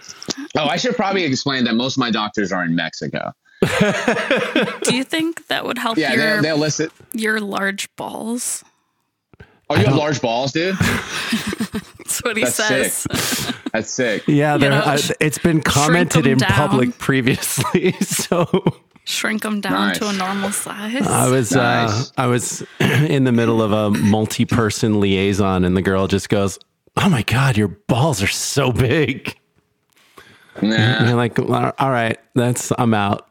[0.57, 3.33] Oh, I should probably explain that most of my doctors are in Mexico.
[3.61, 6.89] Do you think that would help Yeah, your they'll, they'll listen.
[7.13, 8.63] your large balls?
[9.71, 10.75] Oh, you have large balls, dude.
[10.79, 12.93] That's what he That's says.
[12.93, 13.55] sick.
[13.71, 14.23] That's sick.
[14.27, 16.49] Yeah, there, know, I, it's been commented in down.
[16.51, 17.95] public previously.
[18.01, 18.63] So
[19.03, 19.97] Shrink them down Nice.
[19.99, 21.07] to a normal size.
[21.07, 26.07] I was uh, I was in the middle of a multi-person liaison, and the girl
[26.07, 26.59] just goes,
[26.97, 29.35] "Oh my god, your balls are so big."
[30.57, 31.05] And Nah.
[31.07, 33.27] you're like, "All right, that's I'm out."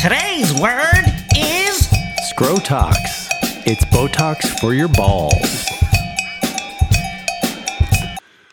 [0.00, 1.04] Today's word
[1.36, 1.86] is
[2.32, 2.94] Scrotox.
[3.66, 5.34] It's Botox for your balls.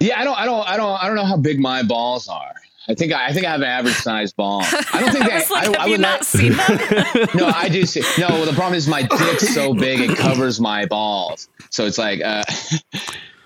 [0.01, 2.53] Yeah, I don't, I don't, I don't, I don't know how big my balls are.
[2.89, 4.61] I think I, I think I have an average sized ball.
[4.61, 5.33] I don't think I that.
[5.39, 7.27] was like, I, have I you would not like- seen them?
[7.35, 8.01] no, I do see.
[8.19, 11.47] No, well, the problem is my dick's so big it covers my balls.
[11.69, 12.43] So it's like, uh,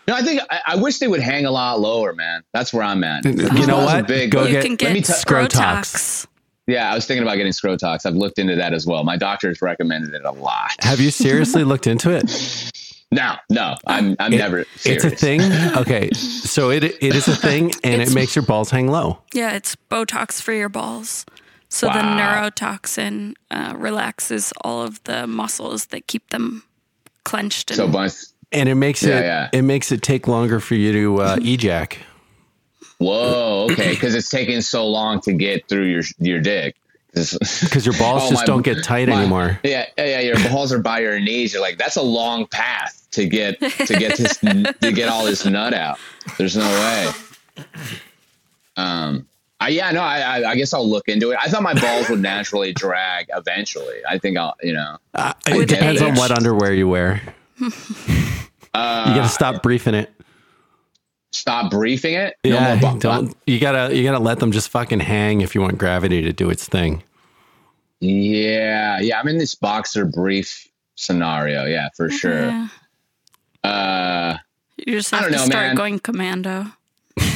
[0.07, 2.41] No, I think I, I wish they would hang a lot lower, man.
[2.53, 3.23] That's where I'm at.
[3.25, 4.07] You know what?
[4.07, 6.25] Big, Go but- you get- can let get me t- Scrotox.
[6.71, 6.73] Scrotox.
[6.73, 8.05] yeah, I was thinking about getting Scrotox.
[8.05, 9.03] I've looked into that as well.
[9.03, 10.71] My doctor's recommended it a lot.
[10.79, 12.71] Have you seriously looked into it?
[13.13, 14.63] No, no, I'm I'm It- never.
[14.77, 15.03] Serious.
[15.03, 15.41] It's a thing.
[15.75, 19.17] Okay, so it it is a thing, and It's- it makes your balls hang low.
[19.33, 21.25] Yeah, it's Botox for your balls.
[21.67, 26.63] So the neurotoxin uh, relaxes all of the muscles that keep them
[27.25, 27.71] clenched.
[27.71, 28.13] And, So, bunch.
[28.53, 29.49] and it makes Yeah, it yeah.
[29.51, 31.97] it makes it take longer for you to uh, ejac.
[33.01, 36.75] Whoa, okay, because it's taking so long to get through your your dick.
[37.13, 39.59] because your balls Oh, just my- don't get tight my- anymore.
[39.63, 40.19] Yeah, yeah.
[40.19, 41.53] Your balls are by your knees.
[41.53, 45.43] You're like, that's a long path to get to get this to get all this
[45.45, 45.99] nut out.
[46.37, 47.65] There's no way.
[48.77, 49.27] Um.
[49.59, 51.37] I, yeah, no, I, I, guess I'll look into it.
[51.39, 53.99] I thought my balls would naturally drag eventually.
[54.09, 57.21] I think I'll, you know, Uh, it depends on what underwear you wear.
[57.59, 57.69] you
[58.73, 60.11] uh, gotta stop briefing it.
[61.31, 62.35] Stop briefing it.
[62.43, 63.37] No Yeah, more bu- don't.
[63.47, 66.49] You gotta you gotta let them just fucking hang if you want gravity to do
[66.49, 67.03] its thing.
[67.99, 69.19] Yeah, yeah.
[69.19, 71.65] I'm in this boxer brief scenario.
[71.65, 72.67] Yeah, for sure.
[73.63, 74.37] Uh,
[74.77, 75.75] You just I have don't to know, start man.
[75.75, 76.65] going commando.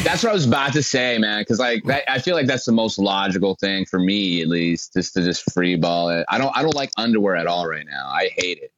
[0.04, 1.42] that's what I was about to say, man.
[1.42, 4.94] Because like, that, I feel like that's the most logical thing for me, at least,
[4.94, 6.26] just to just free ball it.
[6.30, 8.08] I don't, I don't like underwear at all right now.
[8.08, 8.72] I hate it.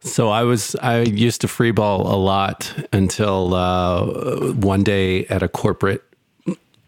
[0.00, 5.42] So I was I used to free ball a lot until uh, one day at
[5.42, 6.02] a corporate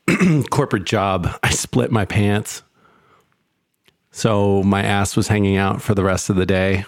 [0.51, 2.63] corporate job, I split my pants.
[4.13, 6.85] So my ass was hanging out for the rest of the day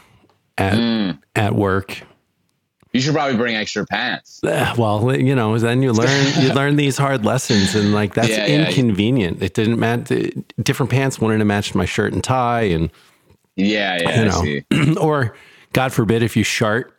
[0.59, 1.19] at Mm.
[1.37, 2.03] at work.
[2.93, 4.41] You should probably bring extra pants.
[4.45, 8.29] Eh, Well, you know, then you learn you learn these hard lessons, and like that's
[8.29, 8.67] Yeah, yeah.
[8.69, 9.43] inconvenient.
[9.43, 10.13] It didn't match.
[10.63, 12.91] Different pants wanted to match my shirt and tie, and
[13.57, 14.19] Yeah, yeah.
[14.19, 14.97] you know, see.
[15.01, 15.35] or
[15.73, 16.93] God forbid if you shart,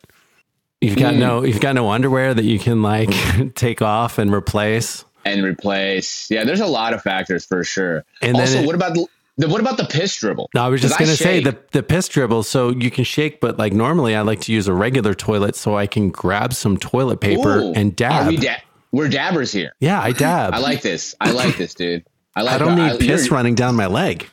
[0.80, 3.10] you've got no you've got no underwear that you can like
[3.54, 5.04] take off and replace.
[5.24, 6.30] And replace.
[6.30, 8.04] Yeah, there's a lot of factors for sure.
[8.20, 9.06] And then also, it- what about the,
[9.38, 10.50] the what about the piss dribble?
[10.54, 12.42] No, I was just gonna say the the piss dribble.
[12.42, 15.76] So you can shake, but like normally I like to use a regular toilet so
[15.76, 17.72] I can grab some toilet paper Ooh.
[17.72, 18.28] and dab.
[18.28, 18.60] we da-
[18.92, 19.72] we're dabbers here.
[19.80, 20.52] yeah, I dab.
[20.54, 21.14] I like this.
[21.20, 22.04] I like this, dude.
[22.36, 22.54] I like.
[22.54, 24.28] I don't I- need piss running down my leg.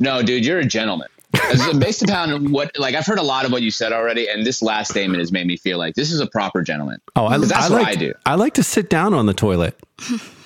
[0.00, 1.08] No, dude, you're a gentleman.
[1.34, 4.44] As- Based upon what, like, I've heard a lot of what you said already, and
[4.44, 6.98] this last statement has made me feel like this is a proper gentleman.
[7.16, 8.14] Oh, I, that's I what like I do.
[8.26, 9.78] I like to sit down on the toilet.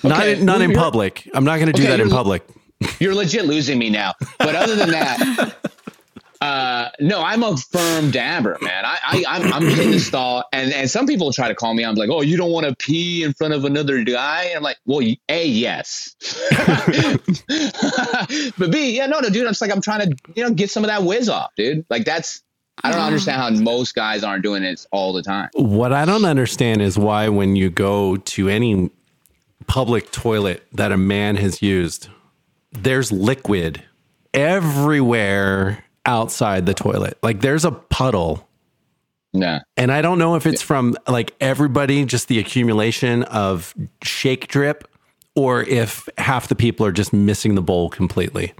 [0.03, 1.29] not Okay, in, not in public.
[1.33, 2.43] I'm not going to do Okay, that in public.
[2.99, 4.13] You're legit losing me now.
[4.37, 5.55] But other than that,
[6.41, 8.85] uh, no, I'm a firm dabber, man.
[8.85, 11.83] I, I I'm, I'm hitting the stall, and and some people try to call me.
[11.83, 14.51] I'm like, oh, you don't want to pee in front of another guy.
[14.55, 16.15] I'm like, well, a yes,
[18.57, 19.45] but b yeah, no, no, dude.
[19.45, 21.85] I'm just like, I'm trying to you know get some of that whiz off, dude.
[21.89, 22.43] Like that's.
[22.83, 25.49] I don't understand how most guys aren't doing it all the time.
[25.53, 28.91] What I don't understand is why when you go to any
[29.65, 32.07] public toilet that a man has used,
[32.71, 33.83] there's liquid
[34.31, 37.17] everywhere outside the toilet.
[37.21, 38.47] Like there's a puddle.
[39.33, 39.59] Nah.
[39.75, 44.87] And I don't know if it's from like everybody, just the accumulation of shake drip,
[45.35, 48.53] or if half the people are just missing the bowl completely.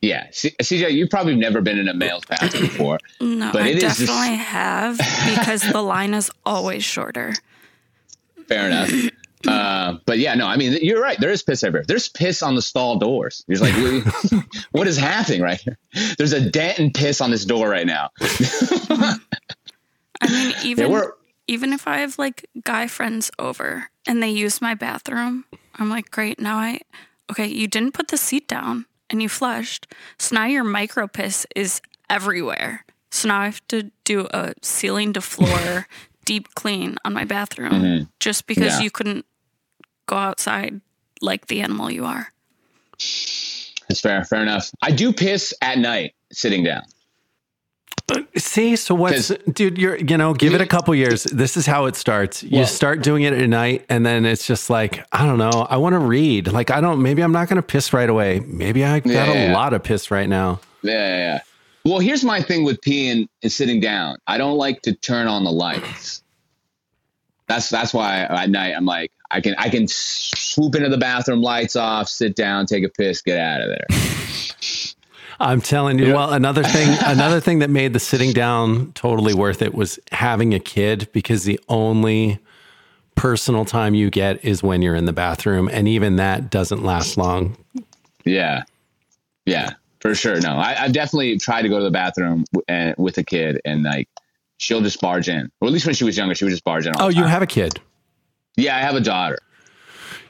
[0.00, 2.98] Yeah, C- CJ, you've probably never been in a male's bathroom before.
[3.20, 7.34] No, But I it is just- definitely have because the line is always shorter.
[8.48, 8.90] Fair enough.
[9.46, 11.18] Uh, but yeah, no, I mean, you're right.
[11.20, 11.84] There is piss everywhere.
[11.88, 13.44] There's piss on the stall doors.
[13.48, 13.74] You're like,
[14.72, 15.76] "What- is happening right here?
[16.18, 18.10] There's a dent and piss on this door right now.
[18.20, 19.18] I
[20.30, 21.08] mean, even we're-
[21.48, 25.44] even if I have like guy friends over and they use my bathroom,
[25.76, 26.38] I'm like, great.
[26.40, 26.80] Now I
[27.30, 27.46] okay.
[27.46, 29.86] You didn't put the seat down and you flushed,
[30.18, 32.84] so now your micro piss is everywhere.
[33.10, 35.86] So now I have to do a ceiling to floor
[36.24, 38.78] deep clean on my bathroom just because Mm-hmm.
[38.78, 38.84] Yeah.
[38.84, 39.26] you couldn't
[40.06, 40.80] go outside
[41.20, 42.28] like the animal you are.
[43.88, 44.24] That's fair.
[44.24, 44.70] Fair enough.
[44.82, 46.82] I do piss at night sitting down.
[48.36, 49.78] See, so what's dude?
[49.78, 51.24] You're you know, give it a couple years.
[51.24, 52.42] This is how it starts.
[52.42, 55.66] You Well- start doing it at night, and then it's just like I don't know.
[55.70, 56.52] I want to read.
[56.52, 57.00] Like I don't.
[57.00, 58.40] Maybe I'm not going to piss right away.
[58.40, 59.54] Maybe I got Yeah, a yeah.
[59.54, 60.60] lot of piss right now.
[60.82, 61.40] Yeah, yeah, yeah.
[61.84, 64.18] Well, here's my thing with peeing and sitting down.
[64.26, 66.22] I don't like to turn on the lights.
[67.48, 71.40] That's that's why at night I'm like I can I can swoop into the bathroom,
[71.40, 73.86] lights off, sit down, take a piss, get out of there.
[75.40, 76.12] I'm telling you.
[76.14, 80.54] Well, another thing, another thing that made the sitting down totally worth it was having
[80.54, 82.38] a kid because the only
[83.16, 87.16] personal time you get is when you're in the bathroom, and even that doesn't last
[87.16, 87.56] long.
[88.24, 88.62] Yeah,
[89.46, 90.40] yeah, for sure.
[90.40, 93.60] No, I, I've definitely tried to go to the bathroom w- and, with a kid,
[93.64, 94.08] and like
[94.58, 96.86] she'll just barge in, or at least when she was younger, she would just barge
[96.86, 96.94] in.
[96.96, 97.30] All Oh, the you time.
[97.30, 97.80] have a kid.
[98.56, 99.38] Yeah, I have a daughter.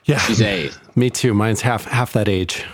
[0.04, 0.76] Yeah, She's eight.
[0.96, 1.34] me too.
[1.34, 2.64] Mine's half half that age.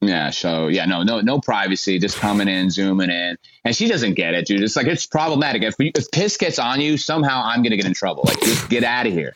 [0.00, 1.98] Yeah, so yeah, no, no, no privacy.
[2.00, 4.60] Just coming in, zooming in, and she doesn't get it, dude.
[4.62, 5.62] It's like it's problematic.
[5.62, 8.24] If if piss gets on you, somehow I'm gonna get in trouble.
[8.26, 9.34] Like, just get out of here.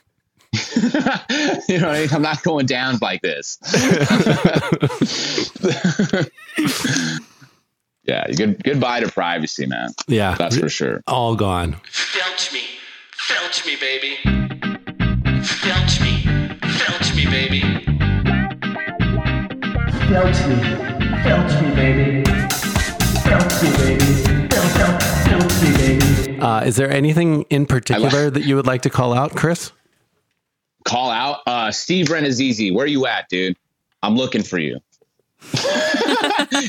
[0.76, 2.08] you know, what I mean?
[2.12, 3.58] I'm not going down like this.
[8.04, 9.90] yeah, good goodbye to privacy, man.
[10.08, 11.02] Yeah, That's for sure.
[11.06, 11.74] all gone.
[11.92, 12.62] Felch me.
[13.16, 14.45] Felch me, baby.
[15.46, 16.22] Felch me.
[16.60, 17.60] Felch me, baby.
[20.10, 20.56] Felch me.
[21.22, 22.22] Felch me, baby.
[23.22, 24.48] Felch me, baby.
[24.50, 25.70] Fel, fel, felch me,
[26.26, 26.40] baby.
[26.40, 29.72] Uh, is there anything in particular that you would like to call out, Chris?
[30.84, 32.72] Call out, uh, Steve Renezizzi.
[32.74, 33.56] Where are you at, dude?
[34.02, 34.80] I'm looking for you.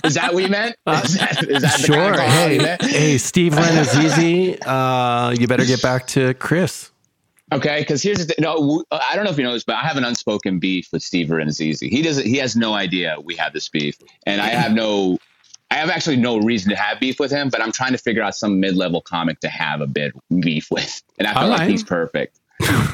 [0.03, 0.75] is that what you meant?
[0.87, 2.13] Is that, is that the Sure.
[2.13, 2.81] kind of you Hey, meant?
[2.83, 6.91] hey, Steve Renezizzi, uh, you better get back to Chris.
[7.53, 8.35] Okay, because here's the thing.
[8.39, 10.59] No, w- uh, I don't know if you know this, but I have an unspoken
[10.59, 11.89] beef with Steve Renezizzi.
[11.89, 12.25] He doesn't.
[12.25, 15.17] He has no idea we have this beef, and I have no.
[15.71, 18.21] I have actually no reason to have beef with him, but I'm trying to figure
[18.23, 21.59] out some mid-level comic to have a bit beef with, and I feel All like
[21.59, 21.69] right.
[21.69, 22.39] he's perfect.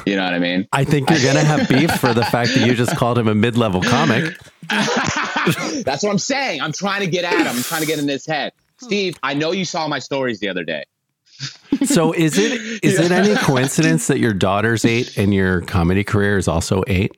[0.06, 0.68] You know what I mean?
[0.72, 3.34] I think you're gonna have beef for the fact that you just called him a
[3.34, 4.36] mid-level comic.
[4.68, 6.60] That's what I'm saying.
[6.60, 7.56] I'm trying to get at him.
[7.56, 8.52] I'm trying to get in his head.
[8.80, 10.84] Steve, I know you saw my stories the other day.
[11.84, 16.38] So is it is it any coincidence that your daughter's eight and your comedy career
[16.38, 17.12] is also eight?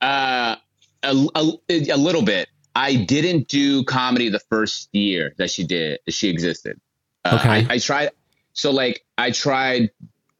[0.00, 0.56] Uh,
[1.02, 2.48] a, a, a little bit.
[2.74, 6.78] I didn't do comedy the first year that she did, that she existed.
[7.24, 7.66] Uh, Okay.
[7.68, 8.10] I, I tried.
[8.52, 9.90] So like I tried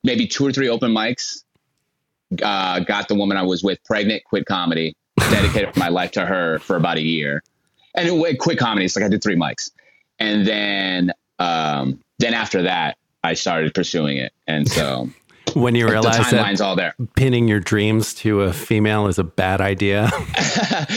[0.04, 1.42] maybe two or three open mics.
[2.42, 6.58] Uh, got the woman I was with pregnant, quit comedy, dedicated my life to her
[6.58, 7.42] for about a year,
[7.94, 8.84] and it, went- quit comedy.
[8.84, 9.70] It's like I did three mics,
[10.18, 15.10] and then um, then after that I started pursuing it, and so
[15.54, 16.94] When you the realize timeline's that all there.
[17.14, 20.10] pinning your dreams to a female is a bad idea.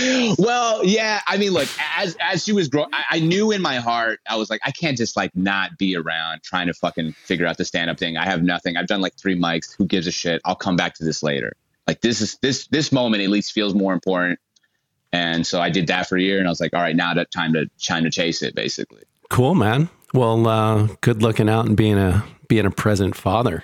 [0.37, 1.21] well, yeah.
[1.27, 4.35] I mean, look, as as she was growing, I, I knew in my heart, I
[4.35, 7.63] was like, I can't just like not be around trying to fucking figure out the
[7.63, 8.17] stand up thing.
[8.17, 8.75] I have nothing.
[8.75, 9.75] I've done like three mics.
[9.77, 10.41] Who gives a shit?
[10.43, 11.53] I'll come back to this later.
[11.87, 14.39] Like this is this this moment at least feels more important.
[15.13, 17.13] And so I did that for a year, and I was like, all right, now
[17.13, 19.03] that time to time to chase it, basically.
[19.29, 19.89] cool, man.
[20.13, 23.63] Well, uh, good looking out and being a being a present father.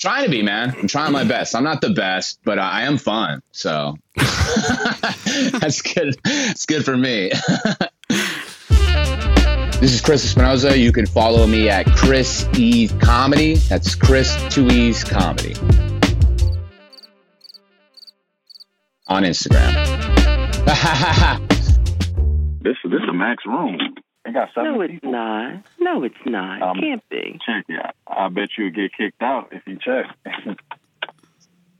[0.00, 0.74] Trying to be, man.
[0.76, 1.54] I'm trying my best.
[1.54, 3.40] I'm not the best, but I am fun.
[3.52, 6.16] So that's good.
[6.24, 7.30] It's good for me.
[9.78, 10.76] this is Chris Espinoza.
[10.78, 13.54] You can follow me at Chris E Comedy.
[13.54, 15.54] That's Chris Two E's Comedy
[19.06, 19.74] on Instagram.
[22.64, 23.78] This this is a max room.
[24.24, 25.12] They got seven No, it's people.
[25.12, 25.62] not.
[25.78, 26.62] No, it's not.
[26.62, 27.38] Um, it can't be.
[27.44, 27.90] Check yeah.
[28.06, 30.06] I bet you would get kicked out if you check.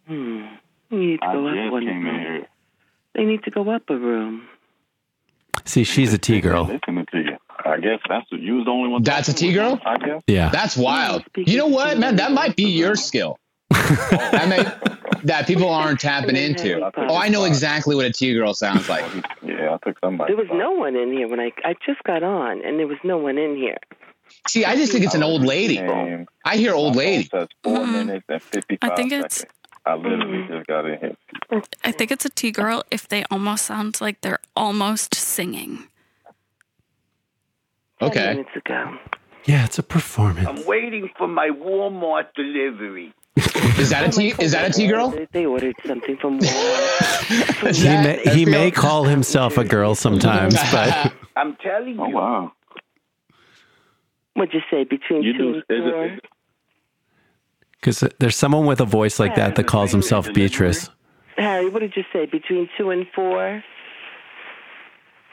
[0.06, 0.44] Hmm.
[0.90, 2.20] You need to I go up just one came room.
[2.20, 2.46] here.
[3.14, 4.46] They need to go up a room.
[5.64, 6.64] See, she's a T girl.
[6.64, 7.36] Listening to you.
[7.64, 9.02] I guess that's the, you was the only one.
[9.02, 9.80] That's a talking T with girl?
[9.86, 10.22] I guess.
[10.26, 10.50] Yeah.
[10.50, 11.24] That's wild.
[11.36, 12.16] You know what, man?
[12.16, 13.38] That might be your skill.
[13.70, 16.90] That may, that people aren't tapping into.
[16.96, 19.04] Oh, I know exactly what a T girl sounds like.
[19.74, 20.34] Yeah, I took somebody.
[20.34, 22.98] There was no one in here when I I just got on, and there was
[23.04, 23.78] no one in here.
[24.48, 25.80] See, I just think it's an old lady.
[25.80, 26.26] Name.
[26.44, 27.24] I hear old My lady.
[27.24, 27.92] says four Mm-mm.
[28.06, 29.58] minutes and fifty-five I think it's- seconds.
[29.86, 30.48] I literally Mm.
[30.48, 31.62] just got in here.
[31.84, 35.88] I think it's a T girl if they almost sound like they're almost singing.
[38.00, 38.28] Ten Okay.
[38.30, 38.96] minutes ago.
[39.44, 40.48] Yeah, it's a performance.
[40.48, 43.12] I'm waiting for my Walmart delivery.
[43.36, 44.34] Is that a oh T?
[44.38, 45.10] Is that a T girl?
[45.10, 47.74] They, they ordered something from Walmart.
[47.74, 52.02] He may, he may call himself a girl sometimes, but I'm telling you.
[52.02, 52.52] Oh wow.
[54.34, 54.84] What'd you say?
[54.84, 56.18] Between You two and four?
[57.80, 60.88] because there's someone with a voice like that that calls himself Beatrice.
[61.36, 62.24] Harry, what did you say?
[62.24, 63.62] Between two and four?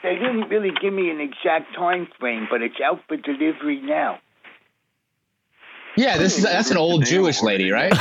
[0.02, 4.18] They didn't really give me an exact time frame, but it's out for delivery now.
[5.96, 7.92] Yeah, this is that's an old Jewish lady, right?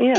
[0.00, 0.16] Yeah.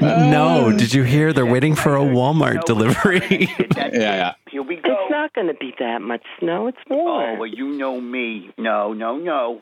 [0.00, 0.76] No, oh.
[0.76, 1.32] did you hear?
[1.32, 3.48] They're waiting for a Walmart delivery.
[3.76, 4.34] yeah, yeah.
[4.50, 4.92] Here we go.
[4.92, 6.68] It's not going to be that much snow.
[6.68, 7.30] It's oh, more.
[7.30, 8.52] Oh, well, you know me.
[8.56, 9.58] No, no, no.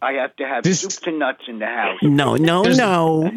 [0.00, 1.98] I have to have This- soup to nuts in the house.
[2.02, 3.30] no, no, There's- no.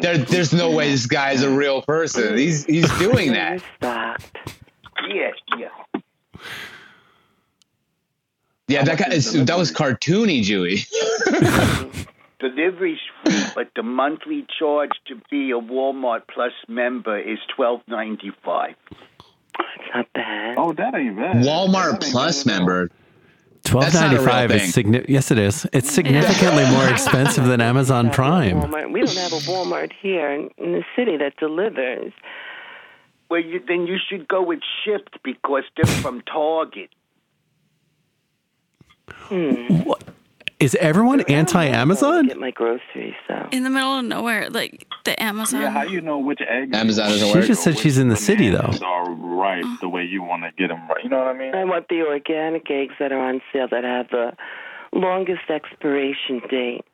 [0.00, 2.36] There, there's no way this guy's a real person.
[2.38, 3.62] He's he's doing You're that.
[3.76, 4.38] stocked.
[5.08, 6.00] Yeah, yeah.
[8.68, 10.86] Yeah, that guy is, that was cartoony, Jewy.
[12.40, 18.32] Delivery's free, but the monthly charge to be a Walmart Plus member is twelve ninety
[18.44, 18.74] five.
[19.58, 20.56] It's not bad.
[20.58, 21.36] Oh, that ain't bad.
[21.44, 22.90] Walmart ain't Plus bad member.
[23.64, 24.60] Twelve That's not a ninety real five thing.
[24.60, 25.66] is signi- Yes, it is.
[25.72, 28.60] It's significantly more expensive than Amazon Prime.
[28.62, 28.92] Walmart.
[28.92, 32.12] We don't have a Walmart here in, in the city that delivers.
[33.30, 36.90] Well, you, then you should go with Shipt because they're from Target.
[39.08, 39.90] Hmm.
[40.60, 42.26] Is everyone anti Amazon?
[42.28, 43.48] Get my groceries, so.
[43.50, 45.62] In the middle of nowhere, like the Amazon.
[45.62, 46.74] Yeah, how you know which eggs?
[46.74, 48.70] Amazon doesn't She just said she's in the city though.
[48.82, 51.02] are right the way you want to get them right.
[51.02, 51.54] You know what I mean?
[51.54, 54.32] I want the organic eggs that are on sale that have the
[54.92, 56.84] longest expiration date.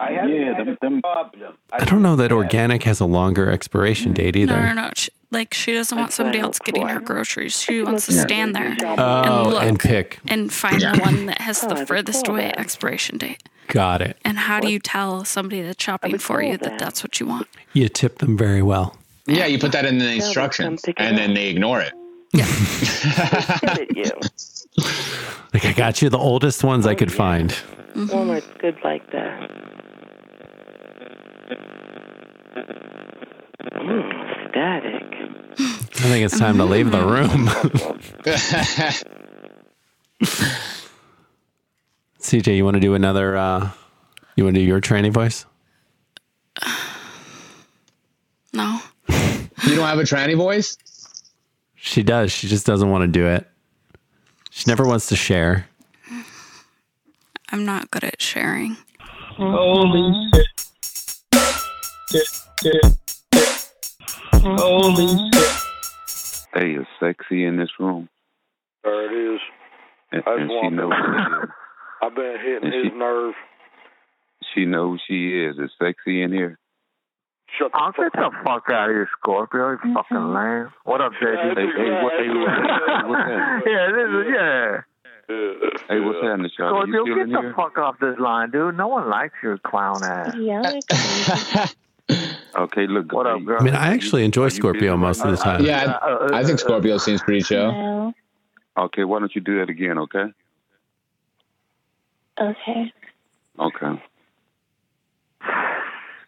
[0.00, 1.54] I haven't Yeah, them- them- problem.
[1.72, 4.52] I don't know that organic has a longer expiration date either.
[4.56, 4.90] no, no, no.
[4.94, 7.60] She, like she doesn't want somebody else getting her groceries.
[7.60, 10.20] She wants to stand there Oh, and look and pick.
[10.28, 13.42] and find the one that has Oh, the furthest recall away expiration date.
[13.66, 14.16] Got it.
[14.24, 16.78] And how do you tell somebody that's shopping for you that that.
[16.78, 17.46] that's what you want?
[17.74, 18.96] You tip them very well.
[19.26, 21.92] Yeah, you put that in the come instructions, pick and then they ignore it.
[22.32, 24.12] Tip it you.
[25.52, 27.54] Like I got you the oldest ones I could find.
[27.94, 29.50] Walmart's good like that.
[33.72, 35.02] Mm, static.
[35.60, 37.48] I think it's time to leave the room.
[42.20, 43.36] CJ, you want to do another?
[43.36, 43.70] uh
[44.36, 45.44] You want to do your tranny voice?
[48.52, 48.80] No.
[49.08, 50.76] you don't have a tranny voice?
[51.74, 52.32] She does.
[52.32, 53.46] She just doesn't want to do it.
[54.50, 55.66] She never wants to share.
[57.50, 58.76] I'm not good at sharing.
[59.36, 60.46] Holy shit.
[62.10, 62.26] Shit,
[62.62, 62.94] shit, shit.
[64.38, 64.56] Mm-hmm.
[64.56, 65.30] Holy mm-hmm.
[65.34, 66.48] shit.
[66.54, 68.08] Hey, is sexy in this room?
[68.84, 69.40] There it is.
[70.12, 71.40] And, I just and she want knows that.
[71.42, 71.50] it is.
[72.02, 73.34] I've been hitting And his she- nerve.
[74.54, 75.58] She knows she is.
[75.58, 76.58] Is sexy in here?
[77.58, 79.70] Shut the I'll fuck get the fuck out of here, Scorpio.
[79.70, 79.94] You mm-hmm.
[79.94, 80.72] fucking lame.
[80.84, 81.56] What up, JD?
[81.56, 82.28] Hey, hey, what, hey,
[83.08, 83.62] what's happening?
[83.66, 84.80] Yeah, this is yeah.
[85.88, 86.88] Hey, what's happening, Charlie?
[86.88, 87.54] You Scorpio, still get the here?
[87.56, 88.76] fuck off this line, dude.
[88.76, 91.74] No one likes your clown ass.
[92.58, 93.12] Okay, look.
[93.12, 93.58] What up, girl?
[93.60, 95.64] I mean, I actually enjoy Scorpio most of the time.
[95.64, 98.12] Yeah, I, I think Scorpio seems pretty chill.
[98.76, 100.24] Okay, why don't you do that again, okay?
[102.40, 102.92] Okay.
[103.58, 104.02] Okay.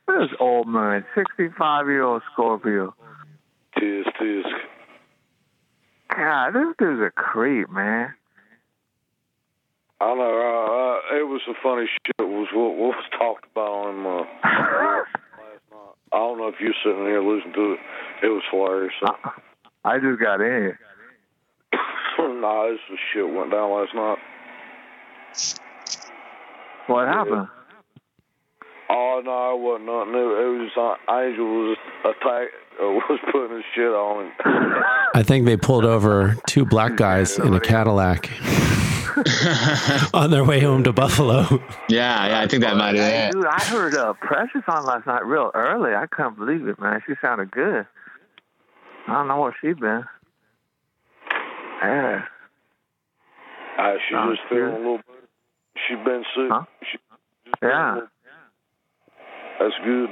[0.06, 2.94] This old man, 65 year old Scorpio.
[3.76, 4.50] Tisk, tisk.
[6.16, 8.12] God, this dude's a creep, man.
[10.00, 10.22] I know.
[10.22, 12.26] Uh, uh, it was some funny shit.
[12.26, 15.29] Was what, what was talked about on uh, last night.
[16.12, 17.80] I don't know if you're sitting here listening to it.
[18.22, 18.92] It was hilarious.
[19.00, 19.14] So.
[19.84, 20.76] I just got in.
[22.18, 24.18] nah, this was shit went down last night.
[26.86, 27.48] What happened?
[28.90, 30.14] Oh no, it wasn't nothing.
[30.14, 32.48] It, it was uh, Angel was attack
[32.80, 34.32] uh, was putting his shit on.
[35.14, 38.28] I think they pulled over two black guys in a Cadillac
[40.14, 41.40] on their way home to Buffalo.
[41.88, 45.06] Yeah, yeah, I think that might Hey, have dude, I heard uh, Precious on last
[45.06, 45.94] night real early.
[45.94, 47.00] I couldn't believe it, man.
[47.06, 47.86] She sounded good.
[49.08, 50.04] I don't know where she's been.
[51.82, 52.24] Yeah.
[53.78, 54.96] Uh, she Oh, just feeling a little.
[54.98, 55.04] Bit.
[55.88, 56.48] She been sick.
[56.50, 56.64] Huh?
[56.82, 56.98] She,
[57.46, 57.94] just feeling a Yeah.
[57.94, 58.08] little-
[59.58, 60.10] That's good.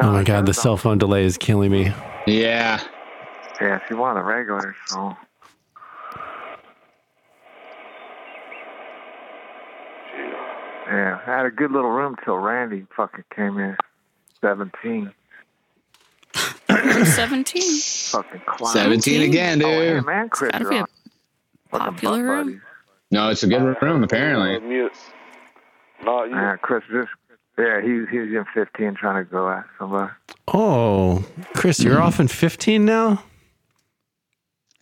[0.00, 1.92] Oh my god, the cell phone delay is killing me.
[2.26, 2.80] Yeah.
[3.60, 5.14] Yeah, she wanted a regular, so.
[10.86, 13.76] Yeah, I had a good little room till Randy fucking came in.
[14.40, 15.12] 17.
[17.04, 17.62] 17.
[18.10, 18.72] Fucking clown.
[18.72, 19.66] 17 again, dude.
[19.68, 20.06] Oh, hey, dude.
[20.06, 20.86] man, Chris, Gotta you're be a on.
[21.80, 22.46] Popular room.
[22.46, 22.60] buddies.
[23.10, 24.58] No, it's a good room, apparently.
[24.60, 24.92] Mute.
[26.02, 26.34] Not you.
[26.36, 27.08] Yeah, Chris just.
[27.56, 30.10] Yeah, he, he was in 15 trying to go at somebody.
[30.48, 31.24] Oh,
[31.54, 33.22] Chris, you're off in 15 now?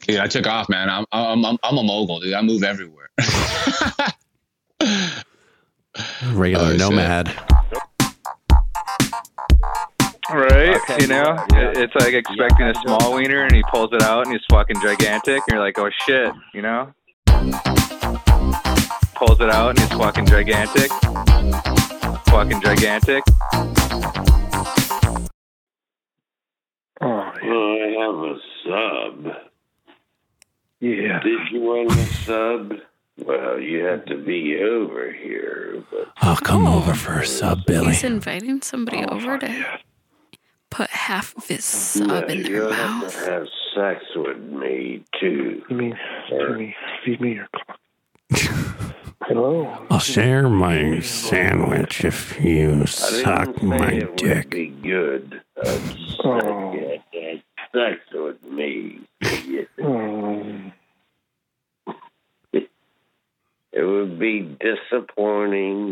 [0.08, 0.88] Yeah, I took off, man.
[0.88, 2.32] I'm I'm I'm, I'm a mogul, dude.
[2.32, 3.10] I move everywhere.
[6.32, 6.78] Regular Oh, shit.
[6.80, 7.28] nomad.
[10.32, 14.24] Right, you know, It- it's like expecting a small wiener, and he pulls it out,
[14.24, 16.92] and he's fucking gigantic, and you're like, oh shit, you know.
[19.14, 20.90] Pulls it out, and he's fucking gigantic,
[22.26, 23.24] fucking gigantic.
[27.00, 29.36] Oh I have a sub.
[30.80, 31.20] Yeah.
[31.20, 31.94] Did you want a
[32.24, 32.72] sub?
[33.18, 37.88] Well, you have to be over here, but I'll come over for a sub, Billy.
[37.88, 39.80] He's inviting somebody over to
[40.70, 43.12] put half of his sub in their you'll have mouth.
[43.24, 45.62] to have sex with me too.
[45.68, 45.98] You mean,
[46.30, 47.78] Jimmy, feed me your clock.
[49.24, 49.86] Hello.
[49.90, 54.50] I'll share my sandwich if you suck my it would dick.
[54.50, 55.40] be good.
[55.62, 55.78] Uh,
[56.24, 56.72] Oh.
[56.72, 57.42] get that
[57.74, 59.00] sex with me.
[59.82, 60.72] Um,
[64.18, 65.90] be disappointing.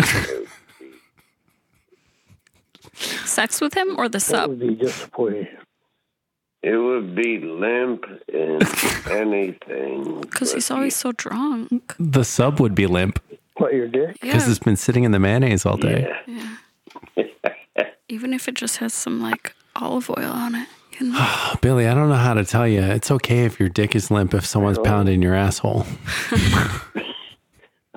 [3.25, 4.51] Sex with him or the sub?
[4.51, 5.49] Would be disappointing.
[6.63, 8.63] it would be limp and
[9.11, 10.21] anything.
[10.23, 11.95] Because he's always so drunk.
[11.99, 13.21] The sub would be limp
[13.57, 14.19] What, your dick?
[14.21, 16.13] because it's been sitting in the mayonnaise all day.
[16.27, 16.57] Yeah.
[18.09, 20.69] Even if it just has some like olive oil on it.
[20.99, 21.55] You know?
[21.63, 22.83] Billy, I don't know how to tell you.
[22.83, 25.87] It's okay if your dick is limp if someone's pounding your asshole.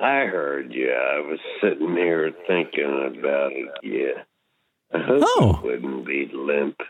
[0.04, 0.92] I heard you.
[0.92, 3.70] I was sitting here thinking about it.
[3.84, 4.24] Yeah.
[4.94, 5.62] I hope Oh.
[5.64, 6.82] it wouldn't be limp,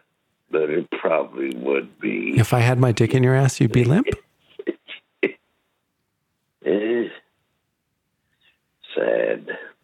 [0.49, 2.33] but it probably would be.
[2.39, 4.07] If I had my dick in your ass, you'd be limp?
[6.65, 7.09] Eh,
[8.95, 9.49] sad.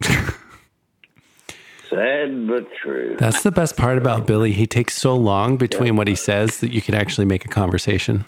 [1.90, 3.16] sad but true.
[3.18, 4.52] That's the best part about Billy.
[4.52, 8.24] He takes so long between what he says that you could actually make a conversation.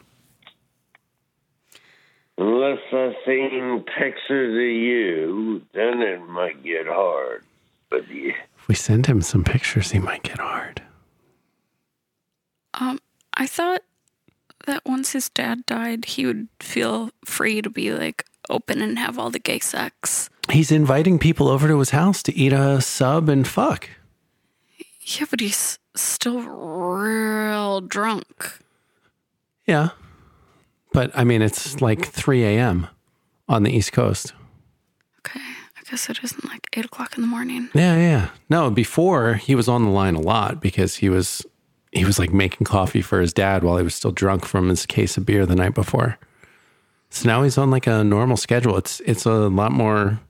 [2.36, 7.44] Unless I've seen pictures of you, then it might get hard.
[7.90, 8.34] But yeah.
[8.58, 10.82] If we send him some pictures, he might get hard.
[12.74, 13.00] Um,
[13.34, 13.82] I thought
[14.66, 19.18] that once his dad died, he would feel free to be like open and have
[19.18, 20.30] all the gay sex.
[20.50, 23.88] He's inviting people over to his house to eat a sub and fuck.
[25.00, 28.58] Yeah, but he's still real drunk.
[29.66, 29.90] Yeah.
[30.92, 32.88] But I mean, it's like 3 a.m.
[33.48, 34.32] on the East Coast.
[35.20, 35.40] Okay.
[35.40, 37.68] I guess it isn't like eight o'clock in the morning.
[37.74, 38.30] Yeah, yeah.
[38.48, 41.44] No, before he was on the line a lot because he was
[41.92, 44.86] he was like making coffee for his dad while he was still drunk from his
[44.86, 46.18] case of beer the night before.
[47.10, 48.78] So now he's on like a normal schedule.
[48.78, 50.20] It's it's a lot more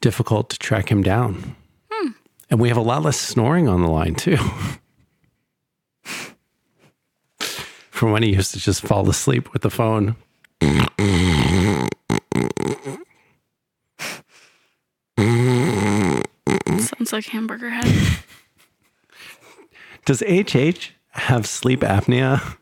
[0.00, 1.54] difficult to track him down.
[1.90, 2.10] Hmm.
[2.50, 4.38] And we have a lot less snoring on the line too.
[7.90, 10.16] From when he used to just fall asleep with the phone.
[17.12, 17.84] Sounds like hamburger head.
[20.06, 22.56] Does HH have sleep apnea?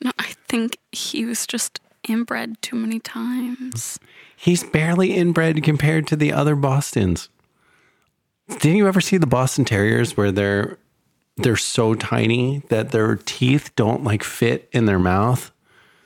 [0.00, 3.98] No, I think he was just inbred too many times.
[4.36, 7.28] He's barely inbred compared to the other Bostons.
[8.48, 10.78] Didn't you ever see the Boston Terriers where they're
[11.36, 15.50] they're so tiny that their teeth don't like fit in their mouth?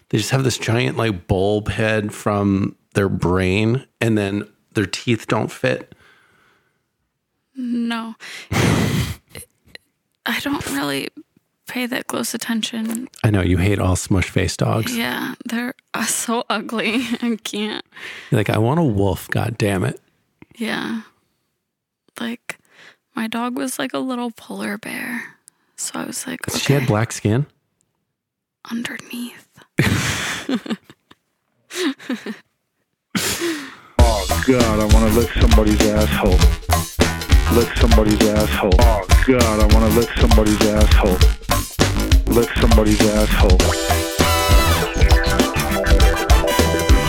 [0.09, 5.27] They just have this giant like bulb head from their brain and then their teeth
[5.27, 5.95] don't fit.
[7.61, 8.15] No.
[10.25, 11.09] I don't really
[11.67, 13.09] pay that close attention.
[13.25, 14.97] I know you hate all smush face dogs.
[14.97, 16.95] Yeah, they're uh, so ugly.
[17.23, 17.85] I can't.
[18.31, 20.01] You're like, I want a wolf, god damn it.
[20.57, 21.03] Yeah.
[22.21, 22.59] Like,
[23.17, 25.35] my dog was like a little polar bear.
[25.77, 27.47] So I was like, okay, She had black skin.
[28.71, 29.49] underneath.
[34.01, 36.39] Oh God, I want to lick somebody's asshole.
[37.55, 38.71] Lick somebody's asshole.
[38.79, 41.19] Oh God, I want to lick somebody's asshole.
[42.35, 43.59] Lick somebody's asshole.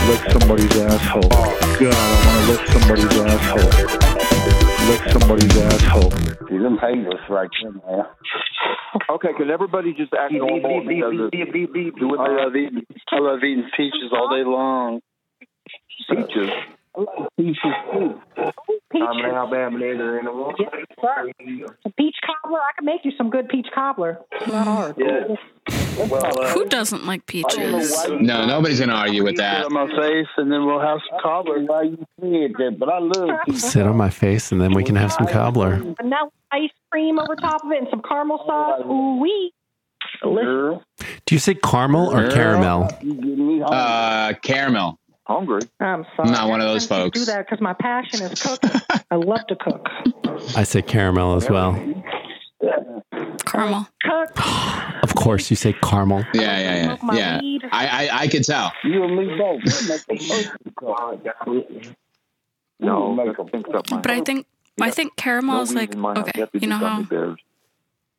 [0.08, 1.28] Lick somebody's asshole.
[1.30, 3.70] Oh God, I want to lick somebody's asshole.
[4.88, 6.10] Lick somebody's asshole.
[6.48, 8.06] See them haters right there, man.
[9.10, 10.80] Okay, can everybody just act normal?
[10.88, 11.30] because of-
[12.20, 12.86] I love eating.
[13.12, 15.00] I love eating peaches all day long.
[16.08, 16.50] Peaches.
[17.36, 17.56] Peaches
[17.92, 18.20] too.
[18.92, 20.56] I'm in Alabama later in the morning.
[20.58, 21.30] Yes, sir.
[21.84, 22.58] A peach cobbler.
[22.58, 24.18] I can make you some good peach cobbler.
[24.32, 24.96] It's not hard.
[26.50, 28.08] Who doesn't like peaches?
[28.08, 29.62] No, nobody's gonna argue with that.
[29.62, 31.60] Sit on my face, and then we'll have some cobbler.
[31.60, 32.76] Why you said that?
[32.78, 33.62] But I love peaches.
[33.62, 35.74] Sit on my face and then we can have some cobbler.
[35.98, 38.82] And now ice cream over top of it and some caramel sauce.
[38.84, 39.52] Ooh wee.
[40.22, 40.82] Delicious.
[41.24, 42.90] Do you say caramel or caramel?
[43.64, 44.98] Uh, caramel.
[45.30, 45.60] Hungry.
[45.78, 46.30] I'm sorry.
[46.30, 48.80] Not one of those I do that because my passion is cooking.
[49.12, 49.86] I love to cook.
[50.56, 51.74] I say caramel as well.
[53.46, 53.86] Caramel.
[54.02, 54.30] Cook.
[55.02, 56.24] Of course, you say caramel.
[56.34, 57.68] Yeah, yeah, yeah, yeah.
[57.72, 58.70] I, I, I could tell.
[58.84, 59.62] You and me both.
[62.82, 64.46] No, I think that might But I think
[64.80, 66.46] I think caramel is like okay.
[66.54, 67.04] You know how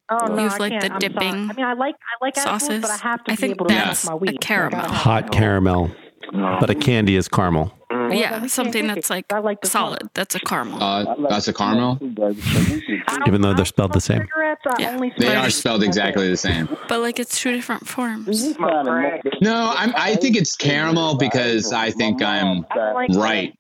[0.10, 0.84] Oh no, You've I like can't.
[0.84, 1.50] the I'm dipping sorry.
[1.50, 2.82] I mean, I like I like apples, sauces.
[2.82, 4.42] but I have to I be think able to that's make my a weed.
[4.42, 4.82] caramel.
[4.82, 5.92] Hot caramel.
[6.32, 7.74] But a candy is caramel.
[7.92, 9.26] Yeah, something that's like
[9.66, 10.10] solid.
[10.14, 10.82] That's a caramel.
[10.82, 11.98] Uh, that's a caramel.
[13.28, 14.22] Even though they're spelled the same.
[14.22, 16.68] Cigarettes, I only They are spelled exactly the same.
[16.88, 18.58] But like it's two different forms.
[18.58, 22.66] No, I'm, I think it's caramel because I think I'm
[23.14, 23.54] right.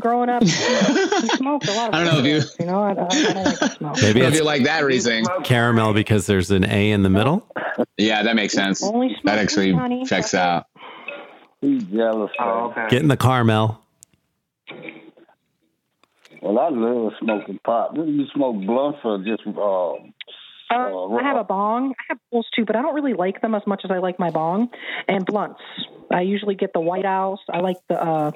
[0.00, 3.54] Growing up, smoked a lot I don't know if you- You know, I, I, I
[3.54, 3.96] don't smoke.
[4.02, 5.24] Maybe if you like that reasoning.
[5.44, 7.46] caramel because there's an A in the middle.
[7.98, 8.80] Yeah, that makes sense.
[8.80, 9.74] That actually
[10.06, 10.66] checks out.
[11.62, 12.30] He's jealous.
[12.38, 12.88] Oh, okay.
[12.90, 13.82] Get in the car, Mel.
[16.42, 17.94] Well, I love smoking pot.
[17.94, 19.92] Do you smoke blunts or just uh,
[20.74, 21.92] Uh, I have a bong.
[21.92, 24.18] I have bowls too, but I don't really like them as much as I like
[24.18, 24.70] my bong
[25.06, 25.60] and blunts.
[26.10, 27.40] I usually get the White Owls.
[27.48, 28.32] I like the uh,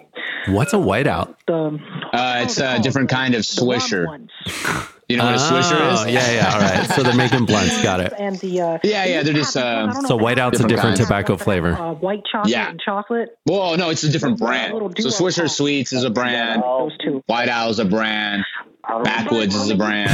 [0.49, 1.35] What's a White Owl?
[1.49, 1.81] the
[2.13, 4.07] Uh, it's a different kind of swisher.
[5.09, 6.13] You know what a swisher Oh, is?
[6.13, 6.53] Yeah, yeah.
[6.53, 6.91] All right.
[6.91, 7.81] So they're making blunts.
[7.83, 8.13] Got it.
[8.19, 9.23] and the uh, Yeah, yeah.
[9.23, 9.57] They're just.
[9.57, 11.01] Uh, So White Owl's a different kinds.
[11.01, 11.75] tobacco flavor.
[11.75, 12.71] uh, white chocolate Yeah.
[12.71, 13.39] and chocolate.
[13.45, 14.73] Whoa, no, it's a different brand.
[14.99, 16.63] So Swisher Sweets is a brand.
[16.63, 16.93] Those
[17.27, 18.45] White Owl's a brand.
[19.05, 20.11] Backwoods is a brand.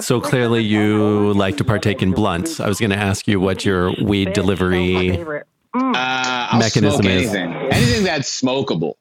[0.00, 2.60] So clearly you like to partake in blunts.
[2.60, 5.18] I was going to ask you what your weed delivery.
[5.18, 5.42] Mm.
[5.74, 7.52] Uh, I'll Mechanism smoke is- anything.
[7.70, 8.94] Anything that's smokable.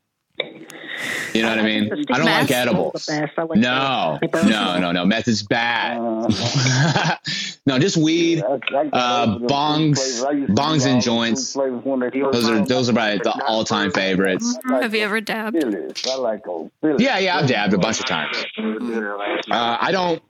[1.33, 1.91] You know what I mean?
[2.11, 3.09] I don't like edibles.
[3.59, 5.05] No, no, no, no.
[5.05, 5.97] Meth is bad.
[7.65, 11.53] no, just weed, uh, bongs, bongs and joints.
[11.53, 14.57] Those are those are probably the all-time favorites.
[14.69, 15.63] Have you ever dabbed?
[15.63, 18.37] I like old Yeah, yeah, I've dabbed a bunch of times.
[18.57, 20.21] Uh, I don't.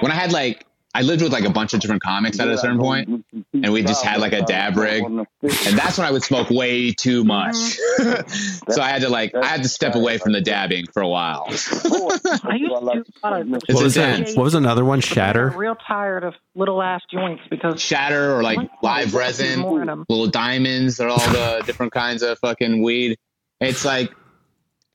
[0.00, 0.64] When I had like,
[0.96, 3.22] I lived with like a bunch of different comics at a certain point,
[3.52, 6.90] and we just had like a dab rig, and that's when I would smoke way
[6.92, 7.54] too much.
[7.98, 11.08] so I had to like, I had to step away from the dabbing for a
[11.08, 11.44] while.
[11.50, 14.30] I used to do a lot What was that?
[14.30, 15.02] What was another one?
[15.02, 15.50] Shatter.
[15.50, 19.60] I'm real tired of little ass joints because Shatter or like live resin,
[20.08, 23.18] little diamonds, they're all the different kinds of fucking weed.
[23.60, 24.14] It's like,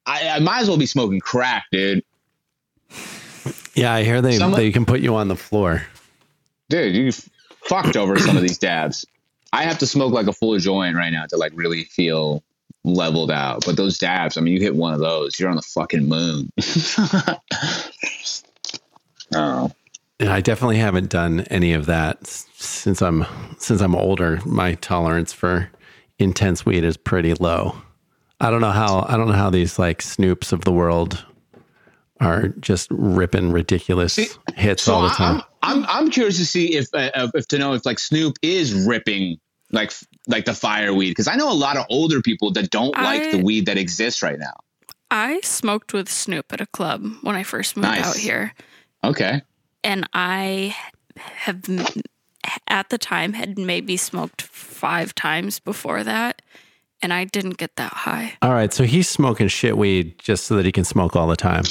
[0.07, 2.03] I, I might as well be smoking crack, dude.
[3.73, 5.85] Yeah, I hear they Someone- they can put you on the floor.
[6.71, 7.11] Dude, you
[7.63, 9.05] fucked over some of these dabs.
[9.53, 12.43] I have to smoke like a full joint right now to like really feel
[12.83, 13.65] leveled out.
[13.65, 16.51] But those dabs, I mean, you hit one of those, you're on the fucking moon.
[19.35, 19.71] oh,
[20.19, 23.25] Yeah, I definitely haven't done any of that since I'm
[23.59, 24.39] since I'm older.
[24.45, 25.69] My tolerance for
[26.17, 27.75] intense weed is pretty low.
[28.39, 31.25] I don't know how I don't know how these like Snoops of the world
[32.21, 34.17] are just ripping ridiculous
[34.55, 35.41] hits all the time.
[35.61, 38.73] I'm, I'm I'm curious to see if uh, if to know if like Snoop is
[38.73, 39.37] ripping
[39.71, 39.91] like
[40.27, 43.31] like the fire weed because I know a lot of older people that don't like
[43.31, 44.53] the weed that exists right now.
[45.09, 48.05] I smoked with Snoop at a club when I first moved Nice.
[48.05, 48.53] out here.
[49.03, 49.41] Okay,
[49.83, 50.75] and I
[51.15, 51.61] have
[52.67, 56.41] at the time had maybe smoked five times before that,
[57.01, 58.33] and I didn't get that high.
[58.41, 61.35] all right, so he's smoking shit weed just so that he can smoke all the
[61.35, 61.63] time.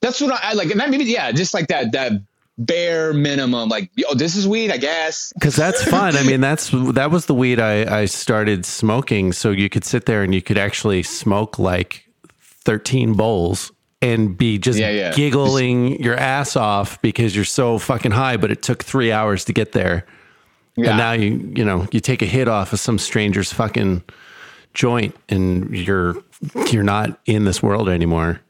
[0.00, 0.70] That's what I, I like.
[0.70, 2.12] And that maybe yeah, just like that that
[2.58, 3.68] bare minimum.
[3.68, 5.32] Like, oh, this is weed, I guess.
[5.34, 6.16] Because that's fun.
[6.16, 9.32] I mean, that's that was the weed I, I started smoking.
[9.32, 12.06] So you could sit there and you could actually smoke like
[12.42, 13.72] thirteen bowls
[14.02, 15.12] and be just Yeah, yeah.
[15.12, 18.36] giggling your ass off because you're so fucking high.
[18.36, 20.06] But it took three hours to get there,
[20.76, 20.90] Yeah.
[20.90, 24.02] and now you you know you take a hit off of some stranger's fucking
[24.72, 26.14] joint and you're
[26.70, 28.40] you're not in this world anymore.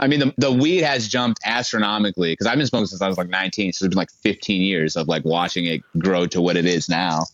[0.00, 3.18] I mean, the, the weed has jumped astronomically because I've been smoking since I was
[3.18, 3.72] like 19.
[3.72, 6.88] So it's been like 15 years of like watching it grow to what it is
[6.88, 7.24] now.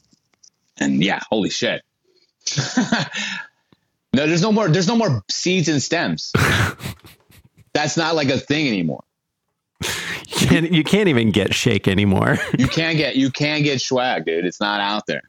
[0.79, 1.83] And yeah, holy shit.
[4.15, 6.33] no, there's no more, there's no more seeds and stems.
[7.75, 9.03] That's not like a thing anymore.
[9.83, 12.39] You can't, you can't even get shake anymore.
[12.59, 14.45] You can't get, you can't get swag, dude.
[14.47, 15.23] It's not out there.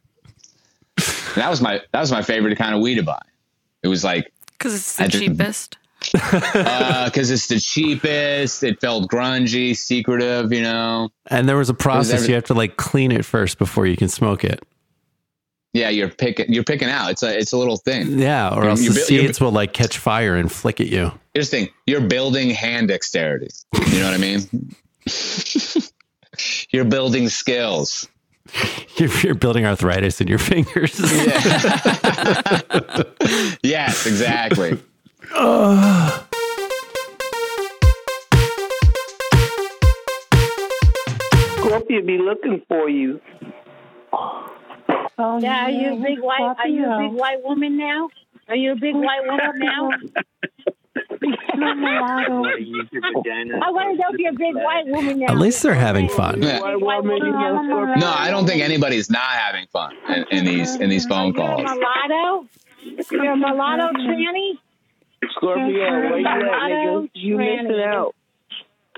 [0.96, 3.20] And that was my, that was my favorite kind of weed to buy.
[3.82, 5.76] It was like, Because it's the I did- cheapest.
[6.14, 8.62] Uh, because it's the cheapest.
[8.62, 11.08] It felt grungy, secretive, you know.
[11.26, 12.14] And there was a process.
[12.20, 14.62] every- you have to like clean it first before you can smoke it.
[15.72, 16.52] Yeah, you're picking.
[16.52, 17.10] You're picking out.
[17.10, 17.36] It's a.
[17.38, 18.18] It's a little thing.
[18.18, 21.12] Yeah, or You- else you the seeds will like catch fire and flick at you.
[21.34, 21.68] Here's the thing.
[21.86, 23.48] You're building hand dexterity.
[23.90, 24.74] You know what I mean?
[26.70, 28.08] you're building skills.
[28.96, 30.98] You're, you're building arthritis in your fingers.
[33.62, 34.78] Yes, exactly.
[41.56, 43.20] Scorpio be looking for you.
[45.18, 46.54] Oh, Yeah, are you a big white?
[46.58, 48.08] Are you a big white woman now?
[48.48, 49.90] Are you a big white woman now?
[53.62, 55.26] I want to know if you're a big white woman now.
[55.26, 56.42] At least they're having fun.
[56.42, 56.60] Yeah.
[56.60, 57.94] Big white woman now.
[57.96, 61.44] No, I don't think anybody's not having fun in, in these in these phone You're
[61.44, 61.62] a calls.
[61.62, 62.46] mulatto.
[63.10, 64.10] You're a mulatto mm-hmm.
[64.10, 64.58] tranny.
[65.36, 67.10] Scorpio, where you at, nigga?
[67.14, 68.14] You missing out.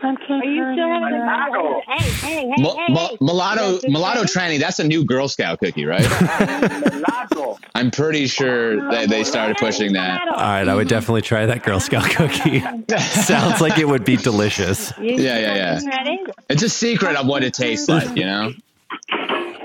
[0.00, 0.12] Are
[0.44, 3.16] you still having a Hey, hey, hey, Mu- hey, hey.
[3.20, 4.60] mulatto mulatto tranny.
[4.60, 6.06] That's a new Girl Scout cookie, right?
[7.74, 10.20] I'm pretty sure that they started pushing that.
[10.28, 12.60] All right, I would definitely try that Girl Scout cookie.
[12.98, 14.92] Sounds like it would be delicious.
[15.00, 16.24] Yeah, yeah, yeah.
[16.48, 18.52] It's a secret of what it tastes like, you know.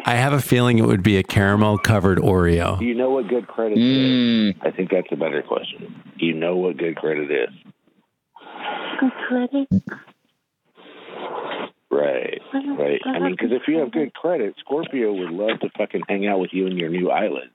[0.05, 2.79] I have a feeling it would be a caramel covered Oreo.
[2.79, 3.83] Do you know what good credit is?
[3.83, 4.55] Mm.
[4.61, 6.03] I think that's a better question.
[6.19, 7.49] Do you know what good credit is?
[8.99, 9.67] Good credit.
[11.89, 13.01] Right, right.
[13.05, 16.39] I mean, because if you have good credit, Scorpio would love to fucking hang out
[16.39, 17.53] with you and your new eyelids.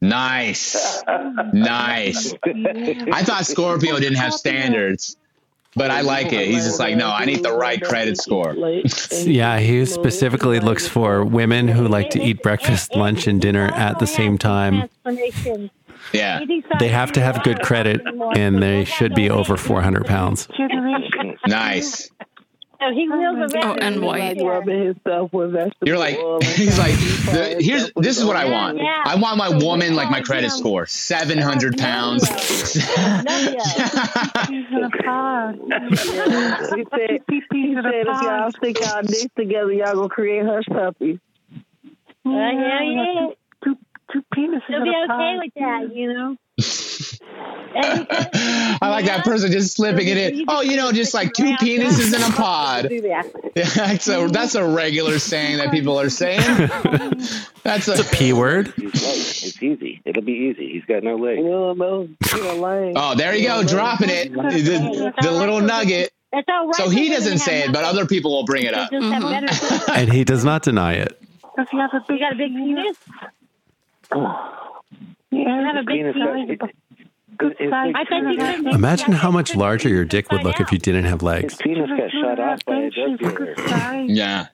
[0.00, 1.00] Nice.
[1.52, 2.34] nice.
[2.44, 5.16] I thought Scorpio didn't have standards,
[5.74, 6.46] but I like it.
[6.48, 8.54] He's just like, no, I need the right credit score.
[9.22, 13.98] Yeah, he specifically looks for women who like to eat breakfast, lunch, and dinner at
[13.98, 14.88] the same time.
[16.12, 16.40] Yeah.
[16.78, 18.00] They have to have good credit
[18.36, 20.48] and they should be over 400 pounds.
[21.46, 22.10] Nice.
[22.82, 23.64] So he wheels around.
[23.64, 24.38] Oh, and white.
[24.42, 28.78] rubbing himself with vegetable You're like, he's like, the, here's this is what I want.
[28.78, 29.02] Yeah.
[29.04, 32.28] I want my woman like my credit score, seven hundred pounds.
[32.28, 32.38] Love
[34.52, 34.64] He
[36.90, 37.42] said, he
[37.74, 41.18] said if y'all stick y'all dicks together, y'all gonna create hush puppies.
[42.24, 43.26] Uh, yeah, yeah.
[43.64, 43.76] Two,
[44.12, 45.38] two penises He'll be okay pod.
[45.38, 46.36] with that, you know.
[47.74, 50.44] I like that person just slipping it in.
[50.48, 52.88] Oh, you know, just like two penises in a pod.
[52.90, 53.22] Yeah,
[53.74, 56.40] that's a that's a regular saying that people are saying.
[57.64, 58.74] That's a, It's a P word.
[58.76, 60.02] It's easy.
[60.04, 60.72] It'll be easy.
[60.72, 61.38] He's got no legs.
[61.38, 62.94] You know, those, you know, lame.
[62.96, 64.32] Oh, there you go, dropping it.
[64.32, 66.12] The, the little nugget.
[66.32, 66.74] That's all right.
[66.74, 68.90] So he doesn't say it, but other people will bring it up.
[68.90, 69.46] just have better.
[69.46, 69.92] Mm-hmm.
[69.94, 71.22] And he does not deny it.
[71.56, 72.96] Does he have a You big got a big penis?
[74.10, 74.48] Yeah,
[75.30, 76.70] You have a big Penis
[77.40, 81.54] Imagine how much larger your dick would look if you didn't have legs.
[81.54, 81.62] his legs.
[81.62, 84.04] penis got shot off by a drug dealer.
[84.06, 84.46] Yeah.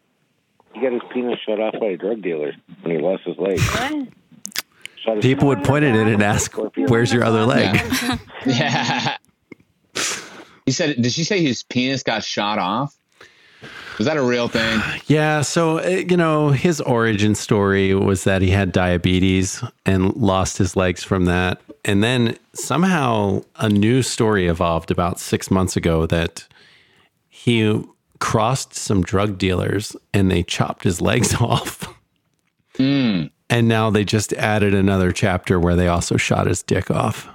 [0.74, 2.52] He got his penis shot off by a drug dealer
[2.82, 3.58] when he lost his leg.
[5.04, 7.80] Shot People would point at it and ask, "Where's your other leg?"
[8.46, 9.16] Yeah.
[10.64, 12.94] He said, did she say his penis got shot off?
[13.96, 14.80] Was that a real thing?
[15.06, 20.58] Yeah, so uh, you know, his origin story was that he had diabetes and lost
[20.58, 21.60] his legs from that.
[21.88, 26.46] And then somehow a new story evolved about 6 months ago that
[27.28, 27.82] he
[28.20, 31.92] crossed some drug dealers and they chopped his legs off.
[32.74, 37.26] Mm, And now they just added another chapter where they also shot his dick off.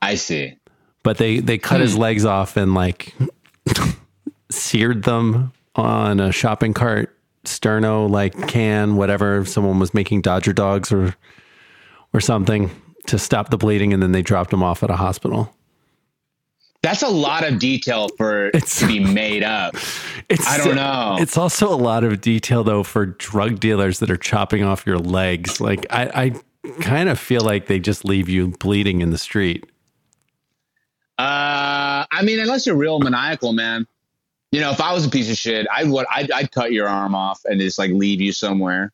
[0.00, 0.56] I see.
[1.02, 3.14] But they they cut his legs off and like
[4.50, 10.92] seared them on a shopping cart sterno like can whatever someone was making dodger dogs
[10.92, 11.14] or
[12.12, 12.70] or something
[13.06, 15.54] to stop the bleeding and then they dropped him off at a hospital
[16.82, 19.74] That's a lot of detail for it to be made up.
[20.28, 21.16] it's I don't know.
[21.20, 24.98] it's also a lot of detail though for drug dealers that are chopping off your
[24.98, 26.32] legs like i
[26.66, 29.64] i kind of feel like they just leave you bleeding in the street
[31.18, 33.86] Uh, I mean, unless you're real maniacal, man.
[34.52, 36.06] You know, if I was a piece of shit, I would.
[36.10, 38.90] I'd, I'd cut your arm off and just like leave you somewhere.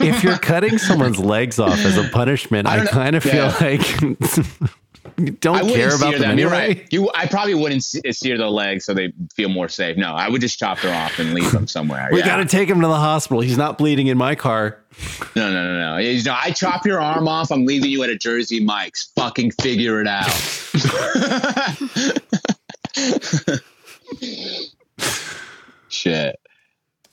[0.00, 3.50] If you're cutting someone's legs off as a punishment I i, kind of Yeah.
[3.50, 4.20] feel like
[5.40, 6.86] don't care about sear them, You're right.
[6.90, 9.96] You, I probably wouldn't sear their legs so they feel more safe.
[9.96, 12.08] No, I would just chop them off and leave them somewhere.
[12.12, 12.26] We Yeah.
[12.26, 13.40] got to take him to the hospital.
[13.42, 14.78] He's not bleeding in my car.
[15.34, 15.98] No, no, no, no.
[15.98, 17.50] You know, I chop your arm off.
[17.50, 19.10] I'm leaving you at a Jersey Mike's.
[19.16, 20.30] Fucking figure it out.
[25.88, 26.36] Shit.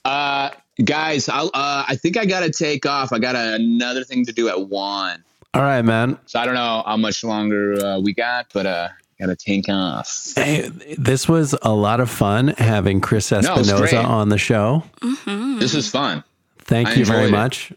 [0.06, 0.50] Uh,
[0.84, 3.12] guys, I'll, uh, I think I got to take off.
[3.12, 5.24] I got a, another thing to do at one.
[5.54, 6.18] All right, man.
[6.26, 9.68] So I don't know how much longer uh, we got, but uh, got to take
[9.68, 10.34] off.
[10.36, 13.94] Hey, this was a lot of fun having Chris it Espinoza great.
[13.96, 14.84] on the show.
[15.26, 16.24] This is fun.
[16.60, 17.38] Thank I you very enjoyed it.
[17.42, 17.74] much.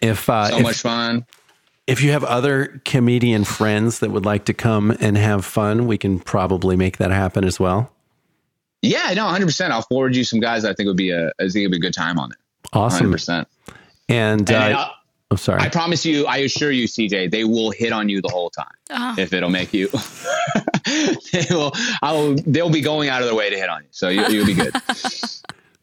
[0.00, 1.26] If uh, So if, much fun.
[1.86, 5.98] if you have other comedian friends that would like to come and have fun, we
[5.98, 7.91] can probably make that happen as well.
[8.82, 9.70] Yeah, no, 100%.
[9.70, 11.76] I'll forward you some guys that I think would be a, I think it'd be
[11.76, 12.38] a good time on it.
[12.72, 13.12] Awesome.
[13.12, 13.46] 100%.
[14.08, 14.94] And, And uh, I'll-
[15.30, 15.60] I'm sorry.
[15.62, 18.66] I promise you, I assure you, CJ, they will hit on you the whole time.
[18.90, 19.14] Oh.
[19.16, 19.88] If it'll make you,
[21.32, 21.72] they will.
[22.02, 22.34] I will.
[22.34, 24.52] They'll be going out of their way to hit on you, so you, you'll be
[24.52, 24.74] good.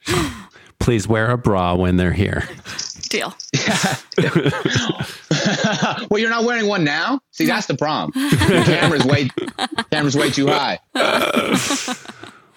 [0.79, 2.47] Please wear a bra when they're here.
[3.09, 3.33] Deal.
[6.11, 7.19] well, you're not wearing one now.
[7.31, 8.11] See, that's the problem.
[8.13, 9.29] The camera's way,
[9.89, 10.77] camera's way too high.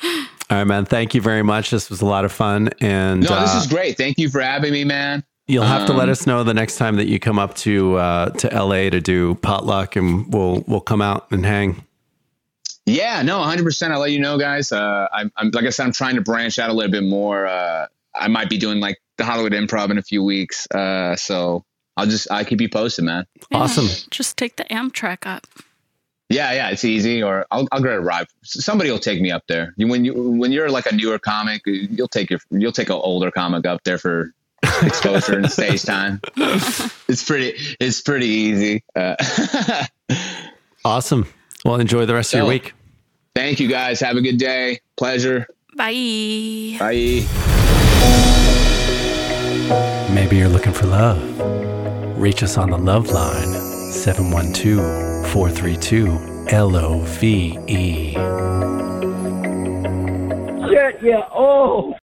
[0.04, 0.84] All right, man.
[0.84, 1.70] Thank you very much.
[1.70, 2.70] This was a lot of fun.
[2.80, 3.96] And No, this uh, is great.
[3.96, 5.24] Thank you for having me, man.
[5.48, 7.96] You'll have to let Um, us know the next time that you come up to
[7.96, 11.84] uh, to LA to do potluck, and we'll we'll come out and hang.
[12.86, 13.90] Yeah, no, 100%.
[13.92, 14.72] I'll let you know, guys.
[14.72, 17.46] Uh, I'm, I'm, like I said, I'm trying to branch out a little bit more.
[17.46, 20.66] Uh, I might be doing like the Hollywood Improv in a few weeks.
[20.72, 21.64] Uh, so
[21.96, 23.24] I'll just, I'll keep you posted, man.
[23.52, 23.86] Awesome.
[24.10, 25.46] Just take the Amtrak up.
[26.32, 27.22] Yeah, yeah, it's easy.
[27.22, 28.26] Or I'll, I'll get a ride.
[28.42, 29.74] Somebody will take me up there.
[29.76, 32.96] You, when you, when you're like a newer comic, you'll take your, you'll take an
[32.96, 34.32] older comic up there for
[34.82, 36.20] exposure and stage time.
[36.36, 37.54] It's pretty.
[37.80, 38.84] It's pretty easy.
[38.96, 39.16] Uh,
[40.84, 41.28] Awesome.
[41.64, 42.74] Well, enjoy the rest of your week.
[43.36, 44.00] thank you guys.
[44.00, 44.80] Have a good day.
[44.96, 45.46] Pleasure.
[45.76, 46.76] Bye.
[46.78, 47.24] Bye.
[50.12, 52.18] Maybe you're looking for love.
[52.18, 53.52] Reach us on the love line
[53.92, 57.08] 712 432 LOVE.
[60.68, 61.26] Shit, yeah.
[61.32, 61.96] Oh.